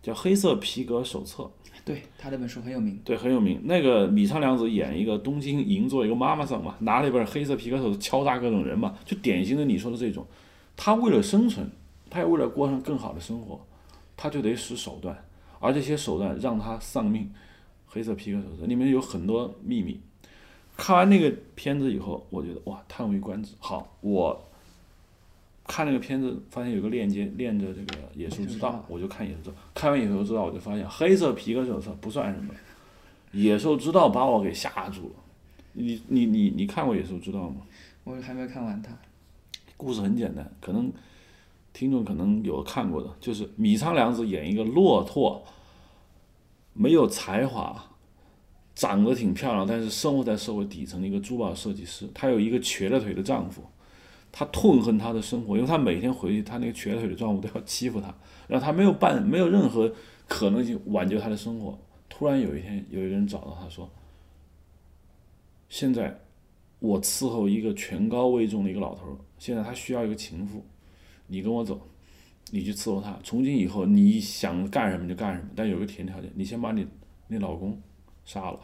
[0.00, 1.42] 叫《黑色皮革手册》，
[1.84, 3.00] 对，他那本书很有名。
[3.04, 3.60] 对，很有名。
[3.64, 10.24] 那个米仓凉子演一个东京银座一个妈妈桑嘛，拿了一本黑色皮革手册敲诈各种人嘛，就典型的你说的这种。
[10.76, 11.68] 他为了生存，
[12.08, 13.60] 他也为了过上更好的生活，
[14.18, 15.16] 他就得使手段，
[15.60, 17.32] 而这些手段让他丧命。
[17.86, 19.98] 黑色皮革手册里面有很多秘密。
[20.76, 23.54] 看完那个片子以后，我觉得哇，叹为观止。
[23.58, 24.38] 好，我
[25.66, 29.54] 看那个片子，发现有个链接链着这个《野兽之道》，我就看《野兽之道》。
[29.74, 32.52] 看完《野兽之道》，我就发现黑色皮革手册不算什么，
[33.32, 35.14] 《野兽之道》把我给吓住了。
[35.72, 37.62] 你你你你看过《野兽之道》吗？
[38.04, 38.92] 我还没看完它。
[39.76, 40.92] 故事很简单，可能
[41.78, 45.44] 听众可能有看过的，就是米仓凉子演一个骆驼、
[46.72, 47.80] 没有才华、
[48.74, 52.08] 长得挺漂亮，但是生活在社会底层的一个珠宝设计师。
[52.12, 53.62] 她有一个瘸了腿的丈夫，
[54.32, 58.12] 她痛恨她的生活，因为她每天回去，她那个瘸了腿的丈夫都要欺负她，
[58.48, 59.92] 然后她没有办没有任何
[60.26, 61.78] 可能性挽救她的生活。
[62.08, 63.88] 突然有一天，有一个人找到她说
[65.70, 66.22] ：“现在
[66.80, 70.64] 我伺候一个权高位重的一个老头，现在他需要一个情妇，
[71.28, 71.80] 你跟我走，
[72.50, 73.18] 你去伺候他。
[73.22, 76.86] 从今以后，你想干什么就干什么，但有个前提条件，你先把你
[77.28, 77.80] 那老公
[78.24, 78.58] 杀了。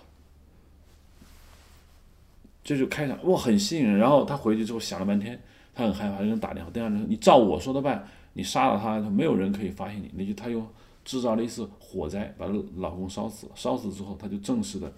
[2.62, 3.98] 这就开场，哇，很吸引人。
[3.98, 5.38] 然后他回去之后想了半天，
[5.74, 6.70] 他很害怕，就跟打电话。
[6.70, 10.66] 电话就说：“你照我说的办，你杀了他，没有人可以发现你。”那就他又
[11.04, 12.46] 制造了一次火灾，把
[12.76, 13.52] 老公烧死了。
[13.54, 14.90] 烧死之后，他就正式的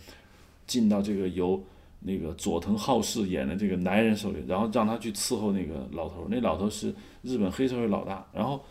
[0.65, 1.61] 进到这个由
[2.07, 6.29] 那个佐藤浩市演的这个男人手里，然后让他去伺候那个老头。
[6.31, 8.25] 那老头是日本黑社会老大。
[8.33, 8.65] 然后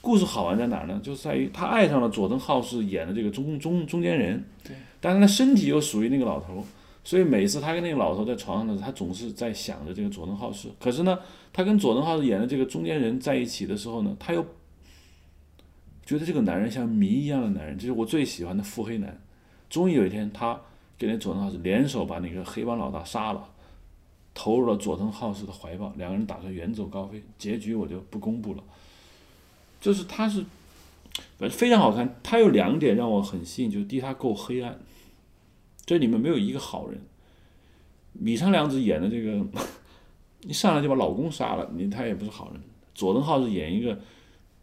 [0.00, 0.98] 故事好玩在哪儿呢？
[1.02, 6.64] 就在于他爱上了佐藤浩市演的这个中中中间人，对，但是他身体又属于那个老头，
[7.04, 10.68] 所以每次他跟那个老头在床上的时候，他总是在想着这个佐藤浩市。
[10.80, 11.18] 可是呢，
[11.52, 14.42] 他跟佐藤浩市演的这个中间人在一起的时候呢，他又
[16.06, 19.20] 觉得这个男人像谜一样的男人，这是我最喜欢的腹黑男。
[19.68, 20.58] 终于有一天，他
[21.00, 23.48] 跟那佐藤浩市联手把那个黑帮老大杀了，
[24.34, 27.22] 投入了佐藤浩市的怀抱，两个人打算远走高飞。
[27.38, 28.62] 结局我就不公布了，
[29.80, 30.44] 就是他是，
[31.38, 32.16] 反正非常好看。
[32.22, 34.78] 他有两点让我很吸引，就是第一，他够黑暗，
[35.86, 37.00] 这里面没有一个好人。
[38.12, 39.42] 米仓凉子演的这个，
[40.46, 42.60] 一上来就把老公杀了，你他也不是好人。
[42.94, 43.98] 佐藤浩市演一个，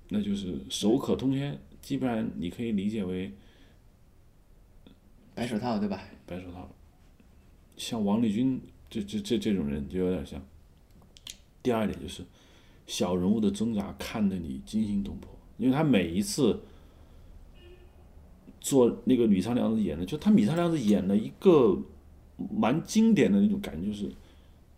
[0.09, 3.33] 那就是手可通天，基本上你可以理解为
[5.33, 5.99] 白手套对吧？
[6.27, 6.69] 白手套，
[7.77, 10.39] 像王立军这这这这种人就有点像。
[11.63, 12.23] 第二点就是
[12.85, 16.61] 小人物的挣扎看得你惊心动魄，因为他每一次
[18.61, 21.77] 做那个米仓凉子演的，就他米仓凉子演了一个
[22.51, 24.09] 蛮经典的那种感觉，就是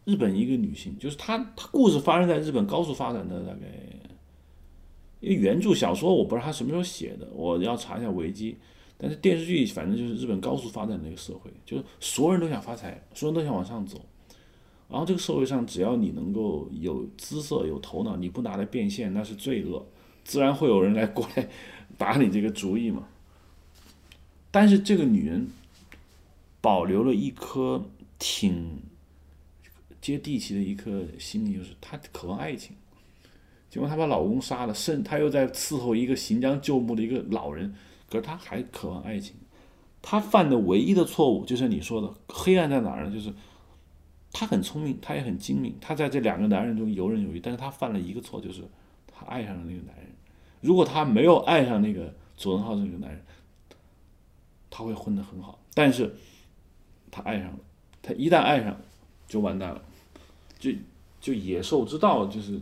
[0.06, 3.68] 日本一个女性，就是她她故事发生在日本高速发展的大概，
[5.20, 8.58] 因为原著小说我不知道他什么时候写的，我要查一下维基。
[9.02, 14.06] 但是电视剧反正就是日本高速发展的一个社会，就是所有人都想发财，所有人都想往上走。
[14.90, 19.88] 然后这个社会上，只要你能够有姿色、有头脑，你不拿来变现，那是罪恶，
[20.26, 21.48] 自然会有人来过来
[21.98, 23.08] 打你这个主意嘛。
[24.52, 25.48] 但是这个女人
[26.60, 27.86] 保留了一颗
[28.18, 28.82] 挺
[30.02, 32.76] 接地气的一颗心理，就是她渴望爱情。
[33.70, 37.76] 结果她把老公杀了，甚她又在伺候一个行将就木的一个老人，
[38.10, 39.36] 可是她还渴望爱情。
[40.02, 43.14] 她犯的唯一的错误，就是你说的黑暗在哪儿呢？
[43.14, 43.34] 就是。
[44.32, 47.40] 她很聪明，她也很精明，她在这两个男人中游刃有余。
[47.40, 48.62] 但是她犯了一个错，就是
[49.08, 50.06] 她爱上了那个男人。
[50.62, 53.26] 如果她没有爱上那个佐藤浩这个男人，
[54.70, 55.60] 她会混得很好。
[55.74, 56.16] 但是
[57.10, 57.58] 她爱上了，
[58.04, 58.80] 她一旦爱上，
[59.28, 59.82] 就完蛋了，
[60.60, 60.70] 就
[61.20, 62.62] 就野兽之道，就是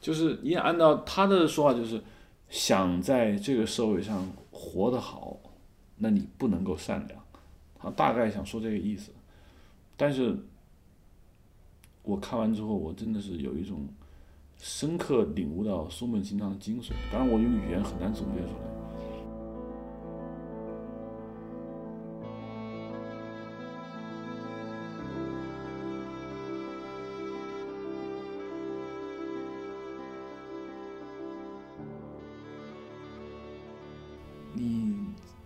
[0.00, 2.00] 就是你按照他的说法，就是
[2.48, 5.38] 想在这个社会上活得好，
[5.96, 7.18] 那你不能够善良。
[7.78, 9.10] 他大概想说这个意思，
[9.96, 10.36] 但是。
[12.02, 13.86] 我看完之后，我真的是有一种
[14.56, 16.92] 深刻领悟到松本清张的精髓。
[17.12, 18.89] 当然，我用语言很难总结出来。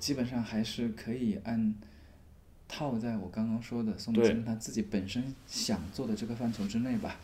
[0.05, 1.75] 基本上还是可以按。
[2.67, 7.21] 套在我刚刚说的宋冬青他自己本身想做的这个范畴之内吧，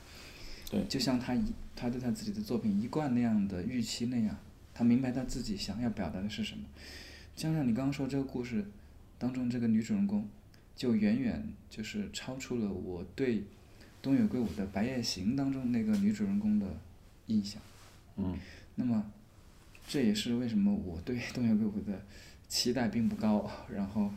[0.70, 1.42] 对，就像他一
[1.74, 4.36] 他对他自己的作品一贯那样的预期那样，
[4.74, 6.64] 他明白他自己想要表达的是什么。
[7.34, 8.64] 就像你刚刚说这个故事
[9.18, 10.28] 当中这个女主人公，
[10.76, 13.42] 就远远就是超出了我对
[14.02, 16.66] 东野圭吾的《白夜行》当中那个女主人公的
[17.26, 17.60] 印象。
[18.16, 18.38] 嗯。
[18.76, 19.10] 那么
[19.88, 22.04] 这也是为什么我对东野圭吾的
[22.50, 24.10] 期待并不高，然后。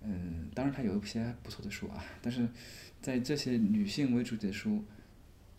[0.00, 2.48] 嗯，当然他有一些不错的书啊，但是
[3.02, 4.84] 在这些女性为主的书，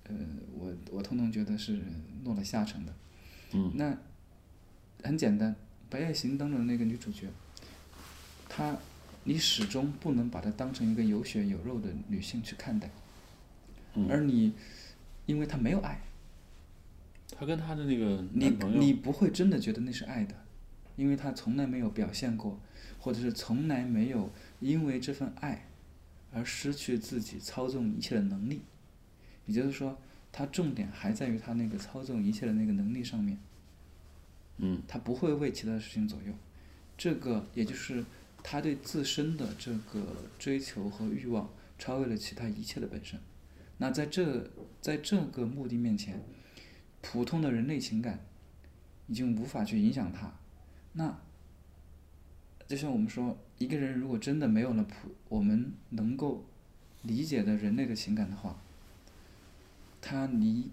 [0.06, 0.16] 呃，
[0.58, 1.78] 我我通通觉得是
[2.24, 2.94] 落了下乘的。
[3.52, 3.74] 嗯。
[3.76, 3.96] 那
[5.04, 5.52] 很简单，
[5.90, 7.28] 《白夜行》当中的那个女主角，
[8.48, 8.78] 她，
[9.26, 12.90] 你始终不能把她当成一个有血有肉的女性去看待。
[13.96, 14.08] 嗯。
[14.10, 14.54] 而你，
[15.26, 16.00] 因为她没有爱。
[17.38, 20.34] 她跟她的那个你你不会真的觉得那是爱的，
[21.00, 22.60] 因为他从来没有表现过。
[23.02, 25.70] 或者是从来没有因为这份爱
[26.34, 28.62] 而失去自己操纵一切的能力，
[29.46, 29.98] 也就是说，
[30.34, 33.38] 他重点还在于他那个操纵一切的那个能力上面。
[34.58, 34.82] 嗯。
[34.86, 36.34] 他不会为其他事情左右，
[36.98, 38.04] 这个也就是
[38.44, 43.18] 他对自身的这个追求和欲望超越了其他一切的本身。
[43.78, 46.22] 那在这在这个目的面前，
[47.02, 48.20] 普通的人类情感
[49.08, 50.34] 已经无法去影响他。
[50.94, 51.20] 那。
[52.68, 56.46] 就像我们说，一个人如果真的没有了普我们能够
[57.02, 58.62] 理解的人类的情感的话，
[60.00, 60.70] 他离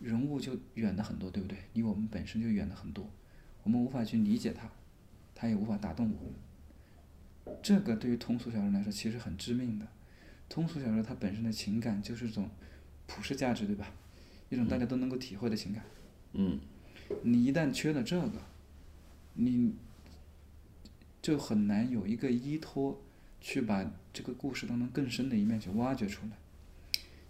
[0.00, 1.56] 人物就远了很多，对不对？
[1.74, 3.08] 离我们本身就远了很多，
[3.62, 4.68] 我们无法去理解他，
[5.32, 7.54] 他也无法打动我们。
[7.62, 9.86] 这个对于通俗小说来说其实很致命的。
[10.48, 12.50] 通俗小说它本身的情感就是一种
[13.06, 13.92] 普世价值，对吧？
[14.48, 15.84] 一种大家都能够体会的情感。
[16.32, 16.58] 嗯。
[17.22, 18.42] 你一旦缺了这个，
[19.38, 19.74] 你。
[21.20, 22.98] 就很难有一个依托，
[23.40, 26.32] 去把这个故事当中更深的一面去挖掘出来。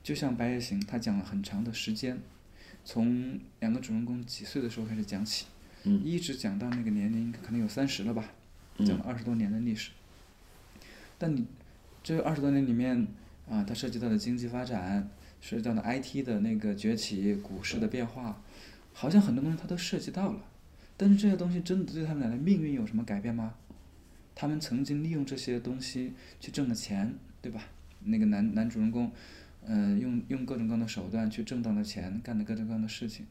[0.04, 2.18] 就像《白夜行》，他讲了很长的时间，
[2.84, 5.46] 从两个主人公几岁的时候开始讲起，
[6.04, 8.30] 一直讲到那个年龄可能有三十了吧，
[8.76, 9.90] 讲了二十多年的历史。
[11.16, 11.46] 但你
[12.04, 13.08] 这二十多年里面
[13.48, 18.40] 啊，它涉及到的经济发展，涉及到的 IT 的那个崛起，股市的变化，
[18.92, 20.44] 好像很多东西它都涉及到了。
[21.00, 23.54] 但是这些东西真的对他们俩的命运有什么改变吗？
[24.34, 27.62] 他们曾经利用这些东西去挣了钱，对吧？
[28.00, 29.10] 那个男男主人公，
[29.64, 33.26] 嗯，用用各种各样的手段去挣到了钱，干了各种各样的事情。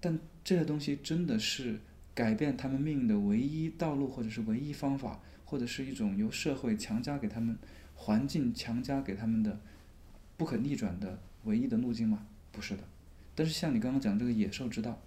[0.00, 1.80] 但这些东西真的是
[2.14, 7.58] 改变他们命运的唯一道路，或者是唯一方法，或者是一种由社会强加给他们、
[7.96, 9.60] 环境强加给他们的
[10.36, 12.26] 不可逆转的唯一的路径吗？
[12.52, 12.84] 不是的。
[13.34, 15.00] 但是像你刚刚讲这个野兽之道。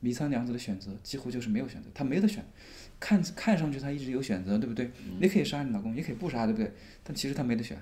[0.00, 2.44] 米仓凉子的选择几乎就是没有选择，他没得选，
[3.00, 4.90] 看看上去他一直有选择，对不对？
[5.20, 6.72] 你可以杀你老公，也可以不杀，对不对？
[7.02, 7.80] 但其实他没得选，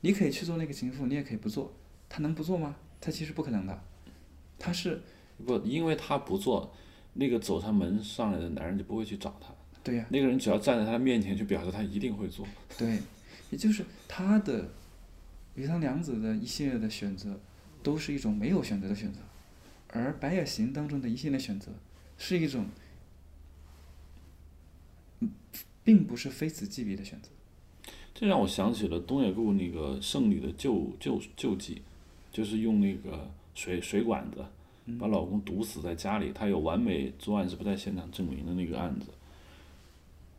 [0.00, 1.72] 你可以去做那个情妇，你也可以不做，
[2.08, 2.76] 他能不做吗？
[3.00, 3.80] 他其实不可能的，
[4.58, 5.00] 他是
[5.44, 6.72] 不，因为他不做，
[7.14, 9.52] 那个走上门上来的男人就不会去找他。
[9.82, 10.06] 对呀。
[10.10, 12.46] 那个人只要站在他面前，就表示他一定会做。
[12.76, 12.98] 对，
[13.50, 14.68] 也就是他的
[15.54, 17.38] 米仓凉子的一系列的选择，
[17.82, 19.20] 都是一种没有选择的选择。
[19.88, 21.72] 而《白夜行》当中的一系列选择，
[22.16, 22.66] 是一种
[25.82, 27.30] 并不是非此即彼的选择。
[28.14, 31.76] 这让我想起了东野圭吾那个《圣女的救救救济》，
[32.32, 34.44] 就是用那个水水管子
[34.98, 39.06] 把老公毒死在家里，她有完美作案是不在现场证明的那个案子。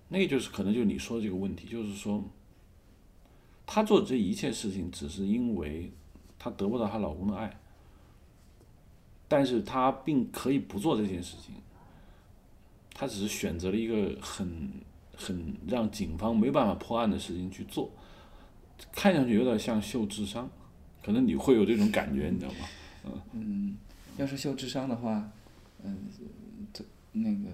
[0.09, 2.23] 那个就是可能就是你说的这个问题，就是说，
[3.65, 5.91] 她做这一切事情只是因为
[6.37, 7.59] 她得不到她老公的爱，
[9.29, 11.55] 但是他并可以不做这件事情，
[12.93, 14.69] 他只是选择了一个很。
[15.21, 17.91] 很让警方没办法破案的事情去做，
[18.93, 20.49] 看上去有点像秀智商，
[21.03, 22.69] 可能你会有这种感觉，你知道吗？
[23.03, 23.21] 嗯。
[23.33, 23.77] 嗯，
[24.15, 25.29] 要是秀智商的话，
[25.83, 26.07] 嗯，
[26.71, 27.49] 这那个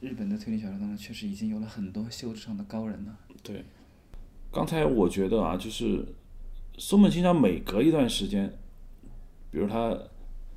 [0.00, 3.18] 日本的推理小说当中确实已经有了很多秀智商的高人了。
[3.42, 3.64] 对。
[4.52, 6.04] 刚才我觉得啊，就是
[6.76, 8.46] 松本清张每隔一段时间，
[9.50, 9.98] 比如他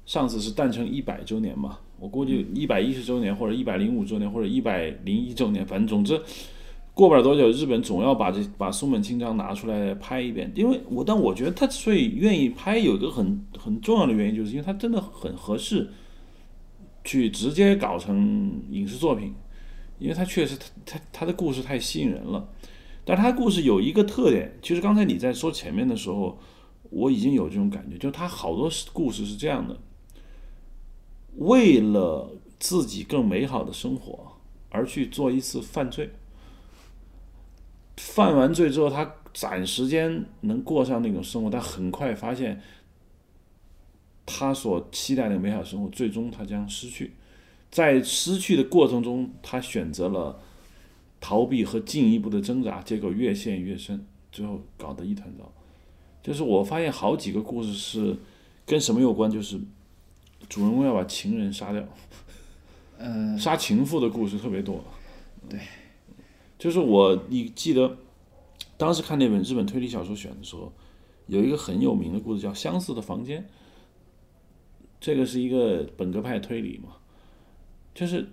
[0.06, 1.80] 上次是诞辰一百周年嘛。
[2.00, 6.22] 我估计一百一十周年，或者一百零五周年，或者一百零一周年，反正总之，
[6.94, 10.52] 过不了多久，日本总要把这把松本清张拿出来拍一遍。
[10.54, 15.90] 因为我，但我觉得他所以愿意拍，有一个很很重要的原因，就是因为他真的很合适，
[17.06, 19.34] 去直接搞成影视作品，
[19.98, 22.50] 因为他确实他他他的故事太吸引人了。
[23.06, 26.38] 但他故事有一个特点，其实刚才你在说前面的时候，
[26.90, 29.78] 我已经有这种感觉，就是他好多故事是这样的。
[31.38, 34.34] 为了自己更美好的生活
[34.70, 36.12] 而去做一次犯罪，
[37.98, 42.62] 犯完罪之后，他暂时间能过上那种生活，但很快发现，
[44.26, 47.14] 他所期待的美好生活，最终他将失去。
[47.72, 50.40] 在失去的过程中，他选择了
[51.20, 55.52] 逃避和进一步的挣扎，结果越陷越深，最后搞得一团糟。
[56.22, 58.16] 就是我发现好几个故事是
[58.66, 59.60] 跟什么有关，就是。
[60.50, 61.84] 主人公要把情人杀掉，
[62.98, 64.84] 呃，杀情妇的故事特别多。
[65.50, 65.60] 对，
[66.58, 67.98] 就是我，你记得
[68.78, 70.72] 当时看那本日本推理小说选的时候，
[71.28, 73.42] 有一个很有名的故事叫《相似的房间》，
[75.00, 76.96] 这个是一个本格派推理嘛，
[77.94, 78.28] 就是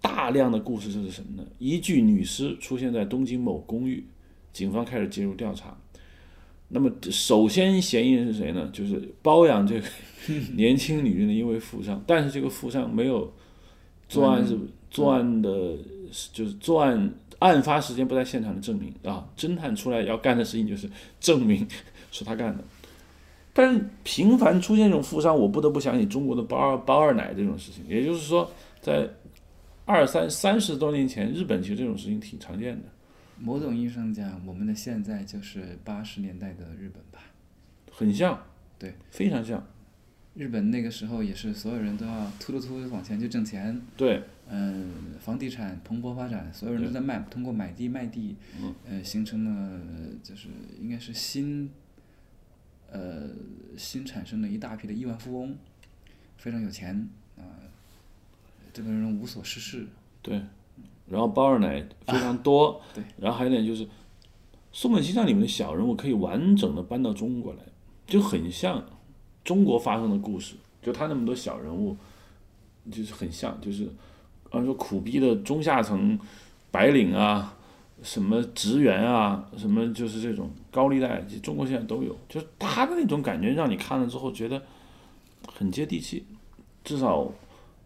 [0.00, 1.48] 大量的故事，这是什么呢？
[1.58, 4.06] 一具女尸出现在东京某公寓，
[4.52, 5.76] 警方开始介入调查。
[6.68, 8.68] 那么首先嫌疑人是谁呢？
[8.72, 9.86] 就是包养这个
[10.54, 13.32] 年轻女人的一位富商，但是这个富商没有
[14.08, 14.58] 作案是
[14.90, 15.76] 作案的，
[16.32, 19.26] 就是作案案发时间不在现场的证明啊。
[19.36, 20.88] 侦探出来要干的事情就是
[21.18, 21.66] 证明
[22.12, 22.62] 是他干的。
[23.54, 27.82] 但是频繁出现这种富商，我不得不想起中国的包二包二奶这种事情。
[27.88, 28.48] 也就是说，
[28.80, 29.08] 在
[29.84, 32.82] 二三三十多年前，日本其实这种事情挺常见的。
[33.40, 37.20] 某种意义上讲，我们的现在就是八十年代的日本吧，
[37.90, 38.40] 很像，
[38.78, 39.64] 对，非常像。
[40.34, 48.36] 日本那个时候也是所有人都要突突突往前去挣钱，对，嗯，房地产蓬勃发展，所有人都在卖，通过买地卖地，
[48.88, 49.80] 呃，形成了
[50.22, 50.48] 就是
[50.80, 51.70] 应该是新，
[52.90, 53.30] 呃，
[53.76, 55.56] 新产生的一大批的亿万富翁，
[56.36, 57.42] 非常有钱啊，
[58.72, 59.86] 这个人无所事事，
[60.22, 60.40] 对。
[61.10, 63.88] 然后包二奶非常多，对，然后还有点就是，
[64.72, 67.60] 松本清张里面的小人物可以完整的搬到中国来，
[68.06, 68.84] 就很像
[69.42, 71.96] 中国发生的故事，就他那么多小人物，
[72.90, 73.88] 就是很像，就是
[74.50, 76.18] 按说苦逼的中下层
[76.70, 77.56] 白领啊，
[78.02, 84.62] 什么职员啊，什么就是这种高利贷，中国现在都有，就是他的那种感觉，让你看了之后觉得
[85.50, 86.26] 很接地气，
[86.84, 87.32] 至少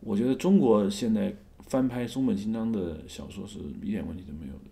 [0.01, 1.33] 我觉得中国现在。
[1.73, 4.65] 翻拍松本清张的小说是一点问题都没有的，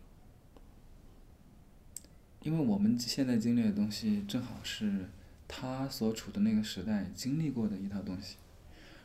[2.43, 5.07] 因为我们现在经历的东西正好是
[5.49, 8.37] 他所处的那个时代经历过的一套东西。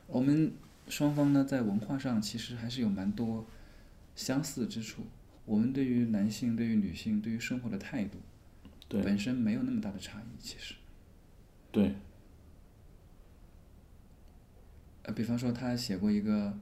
[0.08, 0.52] 我们
[0.90, 3.46] 双方呢在文化上其实还是有蛮多
[4.14, 5.04] 相似之处。
[5.46, 8.18] 我们对于男性、对于女性、对于生活的态度，
[8.90, 10.26] 对本身没有那么大的差异。
[10.38, 10.76] 其实，
[11.72, 11.96] 对。
[15.04, 16.60] 呃，比方说他写过一个。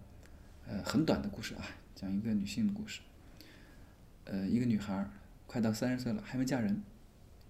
[0.73, 1.61] 呃，很短的故事啊，
[1.93, 3.01] 讲一个女性的故事。
[4.25, 5.07] 呃，一个女孩儿
[5.45, 6.81] 快到三十岁了，还没嫁人，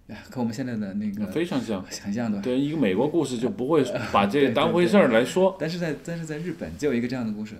[0.08, 2.42] 呀，和我们现在的那个非常像，想象的。
[2.42, 5.56] 对，一个美国故事就不会把这当回事儿来说。
[5.58, 7.56] 但是在但是在日本就有一个这样的故事，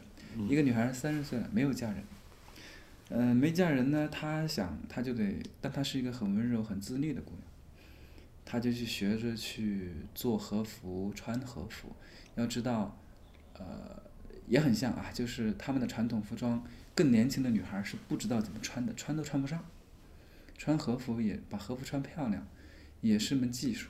[0.50, 2.04] 一个女孩三十岁了，没有嫁人。
[3.08, 7.42] 嗯，没嫁人呢，她想，她就得，但她是一个很温柔、很自律的姑娘，
[8.44, 11.88] 她就去学着去做和服、穿和服。
[12.34, 12.98] 要知道，
[13.54, 14.04] 呃。
[14.47, 16.64] 也很像啊，就是他们的传统服装，
[16.95, 19.64] 更年轻的女孩是不知道怎么穿的，穿都穿不上。
[20.57, 22.47] 穿和服也把和服穿漂亮，
[23.01, 23.88] 也是门技术。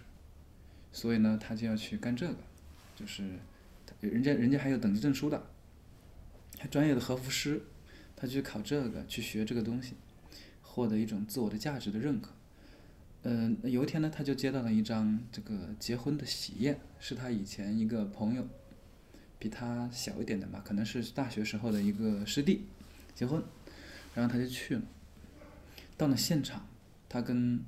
[0.93, 2.39] 所以呢，她就要去干这个，
[2.97, 3.39] 就是
[4.01, 5.47] 人家人家还有等级证书的，
[6.59, 7.63] 还专业的和服师，
[8.17, 9.95] 他去考这个，去学这个东西。
[10.63, 12.33] 获得一种自我的价值的认可。
[13.23, 18.45] 嗯、有一天呢，他就接到了一张这个结婚的喜宴，是他以前一个朋友，
[19.39, 22.67] 比他小一点的吧，可能是大学时候的一个师弟
[23.15, 23.43] 结婚，
[24.15, 24.83] 然后他就去了。
[25.97, 26.67] 到了现场，
[27.09, 27.61] 他跟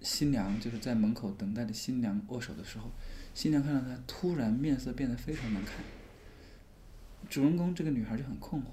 [0.00, 2.90] 新娘就是在门口等待的新娘握手的时候，
[3.34, 5.76] 新娘看到他，突然面色变得非常难看。
[7.28, 8.66] 主人公这个女孩就很困惑，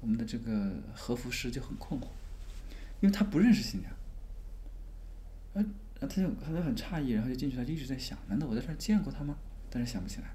[0.00, 2.04] 我们的这个和服师就很困惑，
[3.00, 3.92] 因为他不认识新娘，
[5.54, 5.64] 呃，
[6.00, 9.36] 他就他就很诧异，然后就进去，他就一直在想，难道我在这儿见过他吗？
[9.68, 10.28] 但是想不起来。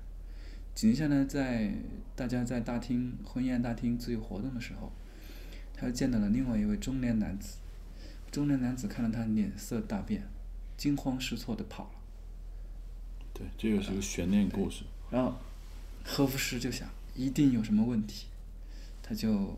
[0.75, 1.73] 紧接着呢，在
[2.15, 4.91] 大家在大厅婚宴大厅自由活动的时候，
[5.73, 7.57] 他又见到了另外一位中年男子。
[8.31, 10.27] 中年男子看到他脸色大变，
[10.75, 11.91] 惊慌失措的跑了。
[13.33, 14.83] 对，这个是个悬念故事。
[15.11, 15.35] 然后，
[16.03, 18.25] 和服师就想一定有什么问题，
[19.03, 19.55] 他就，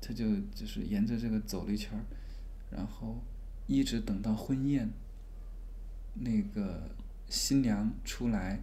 [0.00, 2.02] 他就就是沿着这个走了一圈儿，
[2.70, 3.22] 然后
[3.68, 4.90] 一直等到婚宴，
[6.14, 6.90] 那个
[7.28, 8.60] 新娘出来，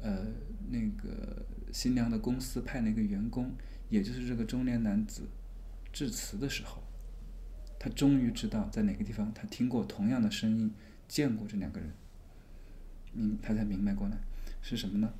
[0.00, 0.26] 呃，
[0.70, 3.52] 那个新娘的公司派了一个员工，
[3.88, 5.22] 也就是这个中年男子
[5.92, 6.82] 致辞的时候，
[7.78, 10.72] 他终于知道在哪个地方他听过同样的声音，
[11.06, 11.90] 见过这两个人。
[13.12, 14.18] 明他才明白过来
[14.60, 15.12] 是什么呢？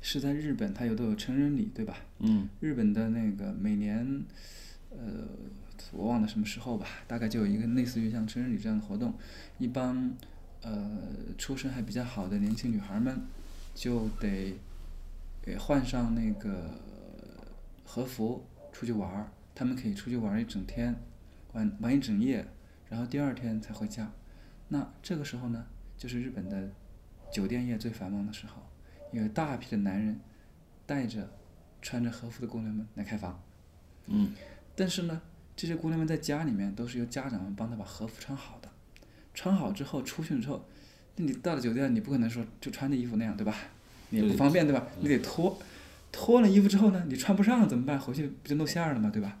[0.00, 1.96] 是在日本，他有都有成人礼，对吧？
[2.20, 4.24] 嗯日本的那个每年，
[4.90, 5.28] 呃，
[5.92, 9.14] 我忘了什么时候吧，大概就有一个类似于像成人礼这样的活动，
[9.58, 10.12] 一帮
[10.62, 11.00] 呃
[11.36, 13.20] 出身还比较好的年轻女孩们
[13.74, 14.54] 就得
[15.40, 16.70] 给换上那个
[17.84, 20.94] 和服出去玩儿，她们可以出去玩一整天，
[21.52, 22.46] 玩玩一整夜，
[22.88, 24.10] 然后第二天才回家。
[24.68, 25.66] 那这个时候呢，
[25.98, 26.70] 就是日本的
[27.30, 28.62] 酒店业最繁忙的时候，
[29.10, 30.20] 有大批的男人
[30.86, 31.30] 带着
[31.80, 33.42] 穿着和服的姑娘们来开房。
[34.06, 34.34] 嗯
[34.74, 35.20] 但是呢，
[35.54, 38.68] 这些姑娘们在家里面都是由家长们帮她把和服穿好的，
[39.34, 40.64] 穿好之后出去之后，
[41.16, 43.54] 那你到了酒店，你不可能说就穿着衣服那样，对吧？
[44.10, 44.86] 你也不方便，对吧？
[45.00, 45.58] 你得脱，
[46.10, 47.98] 脱了衣服之后呢，你穿不上怎么办？
[47.98, 49.10] 回去不就露馅儿了吗？
[49.10, 49.38] 对吧？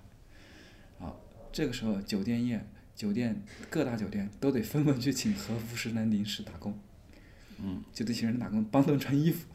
[0.98, 1.20] 好，
[1.52, 6.78] 这个时候酒店业、酒店各大酒店都得纷纷去请和服师来临时打工，
[7.58, 9.46] 嗯，就这些人打工帮他们穿衣服，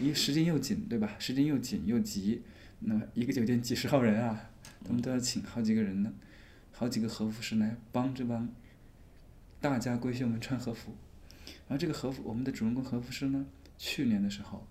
[0.00, 1.14] 因为时间又紧，对吧？
[1.18, 2.42] 时间又紧又急，
[2.80, 4.50] 那么一个酒店几十号人啊，
[4.84, 6.12] 他们都要请好几个人呢，
[6.72, 8.48] 好几个和服师来帮这帮
[9.60, 10.94] 大家闺秀们穿和服。
[11.72, 13.46] 然后这个和服，我们的主人公和服师呢，
[13.78, 14.66] 去年的时候，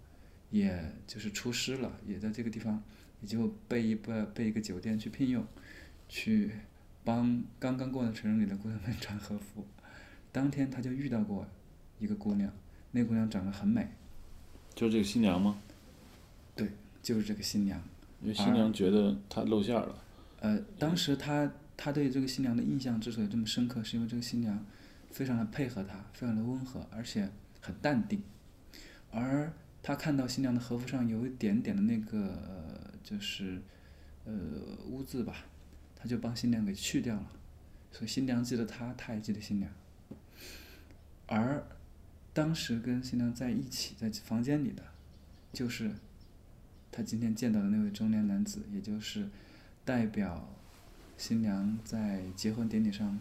[0.51, 2.79] 也就是出师了，也在这个地方，
[3.21, 5.43] 也就被一被被一个酒店去聘用，
[6.07, 6.51] 去
[7.03, 9.65] 帮刚刚过完成人礼的姑娘们 穿和服。
[10.31, 11.47] 当天他就遇到过
[11.97, 12.53] 一个姑娘，
[12.91, 13.87] 那姑娘长得很美，
[14.75, 15.59] 就是这个新娘吗？
[16.55, 16.69] 对
[17.01, 17.81] 就是这个新娘。
[18.21, 20.03] 因为新娘觉得她露馅儿了。
[20.41, 24.63] 呃，当时他他对这个新娘的印象之所以这么深刻，是因为这个新娘
[25.11, 28.23] 非常的配合他，非常的温和，而且很淡定。
[29.11, 29.51] 而
[29.83, 33.61] 他看到新娘的和服上有一点点的那个、呃就是
[34.25, 34.33] 呃
[34.87, 35.45] 污渍吧，
[35.95, 37.27] 他就帮新娘给去掉了。
[37.91, 39.69] 所以新娘记得他，他也记得新娘。
[41.27, 41.65] 而
[42.33, 44.83] 当时跟新娘在一起在房间里的，
[45.51, 45.91] 就是
[46.91, 49.27] 他今天见到的那位中年男子，也就是
[49.83, 50.47] 代表
[51.17, 53.19] 新娘在结婚典礼上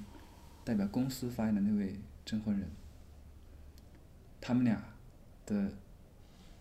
[0.70, 2.70] 代表公司发言的那位证婚人。
[4.40, 4.80] 他们俩
[5.44, 5.72] 的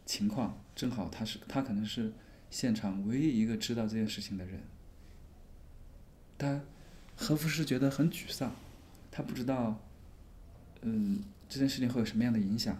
[0.03, 2.11] 情况正好，他是他可能是
[2.49, 4.61] 现场唯一一个知道这件事情的人。
[6.39, 6.59] 他
[7.15, 8.51] 何福师觉得很沮丧，
[9.11, 9.79] 他不知道，
[10.81, 12.75] 嗯，这件事情会有什么样的影响。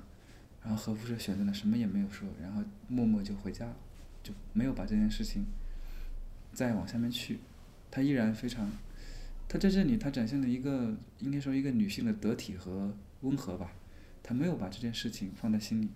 [0.63, 3.75] 然后何福师选择了什么也没有说，然后默默就回家了，
[4.23, 5.45] 就没有把这件事情
[6.53, 7.37] 再往下面去。
[7.91, 8.71] 他依然非常，
[9.49, 13.73] 他在这里他展现了一个应该说一个女性的得体和温和吧。
[14.23, 15.89] 他没有把这件事情放在心里。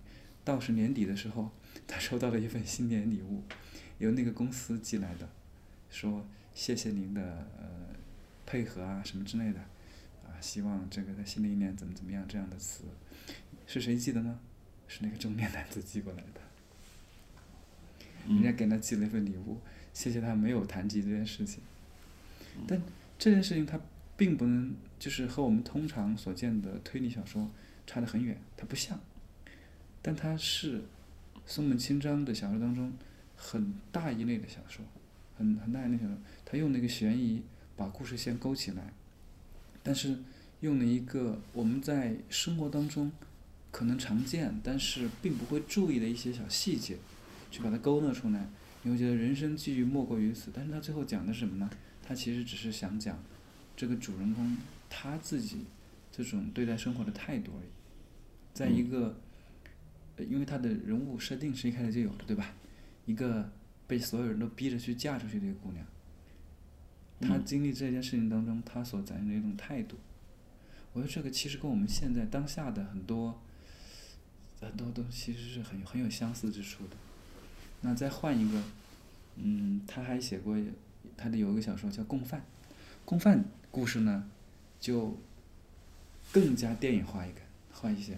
[0.43, 1.51] 到是年底的时候，
[1.87, 3.43] 他收到了一份新年礼物，
[3.99, 5.29] 由那个公司寄来的，
[5.89, 7.95] 说谢谢您的呃
[8.45, 9.59] 配合啊什么之类的，
[10.25, 12.83] 啊希望这个在新的一年怎么怎么样这样的词，
[13.67, 14.39] 是谁寄的呢？
[14.87, 16.41] 是那个中年男子寄过来的。
[18.27, 19.61] 人家给他寄了一份礼物，
[19.93, 21.61] 谢谢他没有谈及这件事情。
[22.67, 22.81] 但
[23.17, 23.79] 这件事情它
[24.17, 27.49] 并不能就是和我们通常所见的推理小说
[27.87, 28.99] 差得很远，它不像。
[30.01, 30.83] 但它是
[31.45, 32.93] 松本清张的小说当中
[33.35, 34.83] 很大一类的小说，
[35.37, 36.17] 很很大一类小说。
[36.45, 37.41] 他用了一个悬疑
[37.75, 38.93] 把故事线勾起来，
[39.81, 40.17] 但是
[40.59, 43.11] 用了一个我们在生活当中
[43.71, 46.97] 可能常见，但是并不会注意的一些小细节，
[47.49, 48.47] 去把它勾勒出来。
[48.83, 51.69] 你会觉得人生际遇莫过于此，但是他最后讲的是什么呢？
[52.03, 53.17] 他其实只是想讲
[53.75, 54.57] 这个主人公
[54.89, 55.65] 他自己
[56.11, 57.69] 这种对待生活的态度而已。
[58.53, 59.17] 在一个，
[60.17, 62.53] 呃因为他的人物设定是一开始就有的，对吧？
[63.05, 63.51] 一个
[63.87, 65.85] 被所有人都逼着去嫁出去的一个姑娘，
[67.19, 69.97] 她嗯经历这件事情当中，她所展现的一种态度，
[70.93, 73.41] 我觉得这个其实跟我们现在当下的很多
[74.61, 76.95] 很多东西其实是很很有相似之处的。
[77.81, 78.61] 那再换一个，
[79.37, 80.55] 嗯，他还写过
[81.15, 82.39] 他的有一个小说叫《共犯》，
[83.05, 83.39] 《共犯》
[83.71, 84.29] 故事呢
[84.79, 85.17] 就
[86.31, 87.39] 更加电影化一个
[87.71, 88.17] 化一些。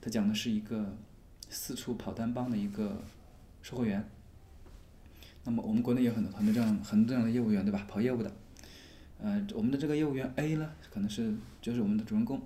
[0.00, 0.96] 他讲的是一个
[1.48, 3.02] 四处跑单帮的一个
[3.62, 4.04] 售货员。
[5.44, 7.84] 那么我们国内有很多很多这样很多这样的业务员，对吧？
[7.88, 8.32] 跑业务的。
[9.20, 12.42] 呃，我们的这个业务员 A 呢，可能是就是我们的主人公，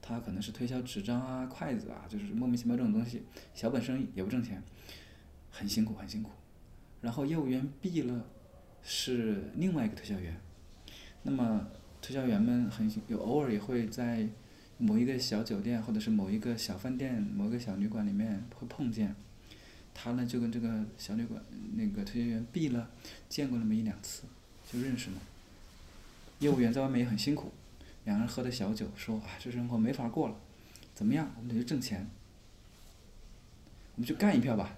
[0.00, 3.22] 他可能是推销纸张啊、筷子啊，就是莫名其妙这种东西，
[3.54, 4.62] 小本生意也不挣钱，
[5.50, 6.30] 很辛苦很辛苦。
[7.02, 8.24] 然后业务员 B 了，
[8.84, 10.36] 是另外一个推销员。
[11.22, 11.66] 那么
[12.02, 14.28] 推销员们很有偶尔也会在
[14.76, 19.16] 某一个小酒店或者是某一个小饭店、某一个小旅馆里面会碰见。
[19.94, 21.40] 他呢就跟这个小旅馆
[21.76, 22.90] 那个推销员 B 了
[23.28, 24.24] 见过那么一两次，
[24.70, 25.16] 就认识了。
[26.40, 27.52] 业务员在外面也很辛苦，
[28.04, 30.36] 两个人喝的小酒，说啊这生活没法过了，
[30.94, 31.32] 怎么样？
[31.38, 32.10] 我们得去挣钱，
[33.94, 34.76] 我们去干一票吧。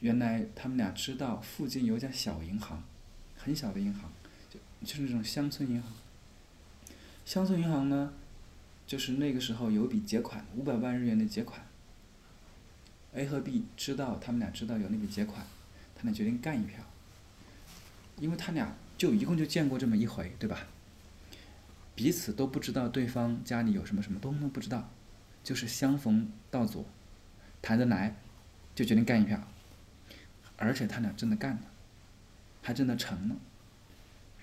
[0.00, 2.82] 原来他们俩知道附近有家小银行，
[3.36, 4.10] 很小的银行，
[4.50, 5.92] 就就是那种乡村银行。
[7.24, 8.12] 乡村银行呢，
[8.86, 11.64] 就是那个时候有笔结款，五百万日元的结款。
[13.12, 15.44] A 和 B 知道，他们俩知道有那笔结款，
[15.94, 16.82] 他俩决定干一票。
[18.18, 20.66] 因为他俩就一共就见过这么一回，对吧？
[21.94, 24.90] 彼此都不知道对方家里有什么什么，都不知道，
[25.44, 26.84] 就是相逢到左，
[27.60, 28.16] 谈得来，
[28.74, 29.46] 就决定干一票。
[30.60, 31.62] 而且他俩真的干了，
[32.62, 33.36] 还真的成了。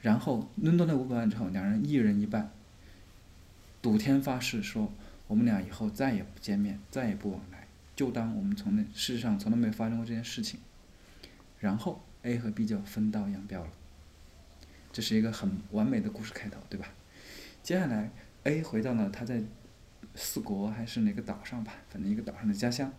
[0.01, 2.51] 然后抡到那五百万之后，两人一人一半，
[3.81, 4.91] 赌天发誓说，
[5.27, 10.59] 我们俩以后再也不见面，再也不往来，就当我们从那事实上从来没有发生过这件事情。
[11.59, 13.69] 然后 A 和 B 就分道扬镳了。
[14.91, 16.87] 这是一个很完美的故事开头，对吧？
[17.61, 18.09] 接下来
[18.43, 19.43] A 回到了他在
[20.15, 22.91] 四国还是哪个岛上吧，反正一个岛上的家乡。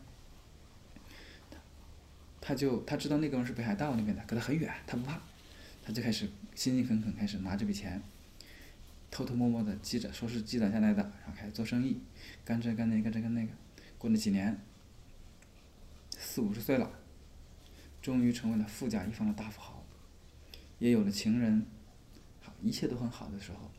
[2.48, 5.20] 他就他知道那个人是北海道那边的，隔得很远，他不怕，
[5.84, 8.02] 他就开始辛辛恳恳开始拿这笔钱，
[9.10, 12.00] 偷偷摸摸的积着，说是积攒下来的，然后开始做生意，
[12.46, 13.52] 干这干那干这干那个，
[13.98, 14.58] 过了几年，
[16.16, 16.90] 四五十岁了，
[18.00, 19.84] 终于成为了富甲一方的大富豪，
[20.78, 21.66] 也有了情人，
[22.40, 23.70] 好，一切都很好的时候，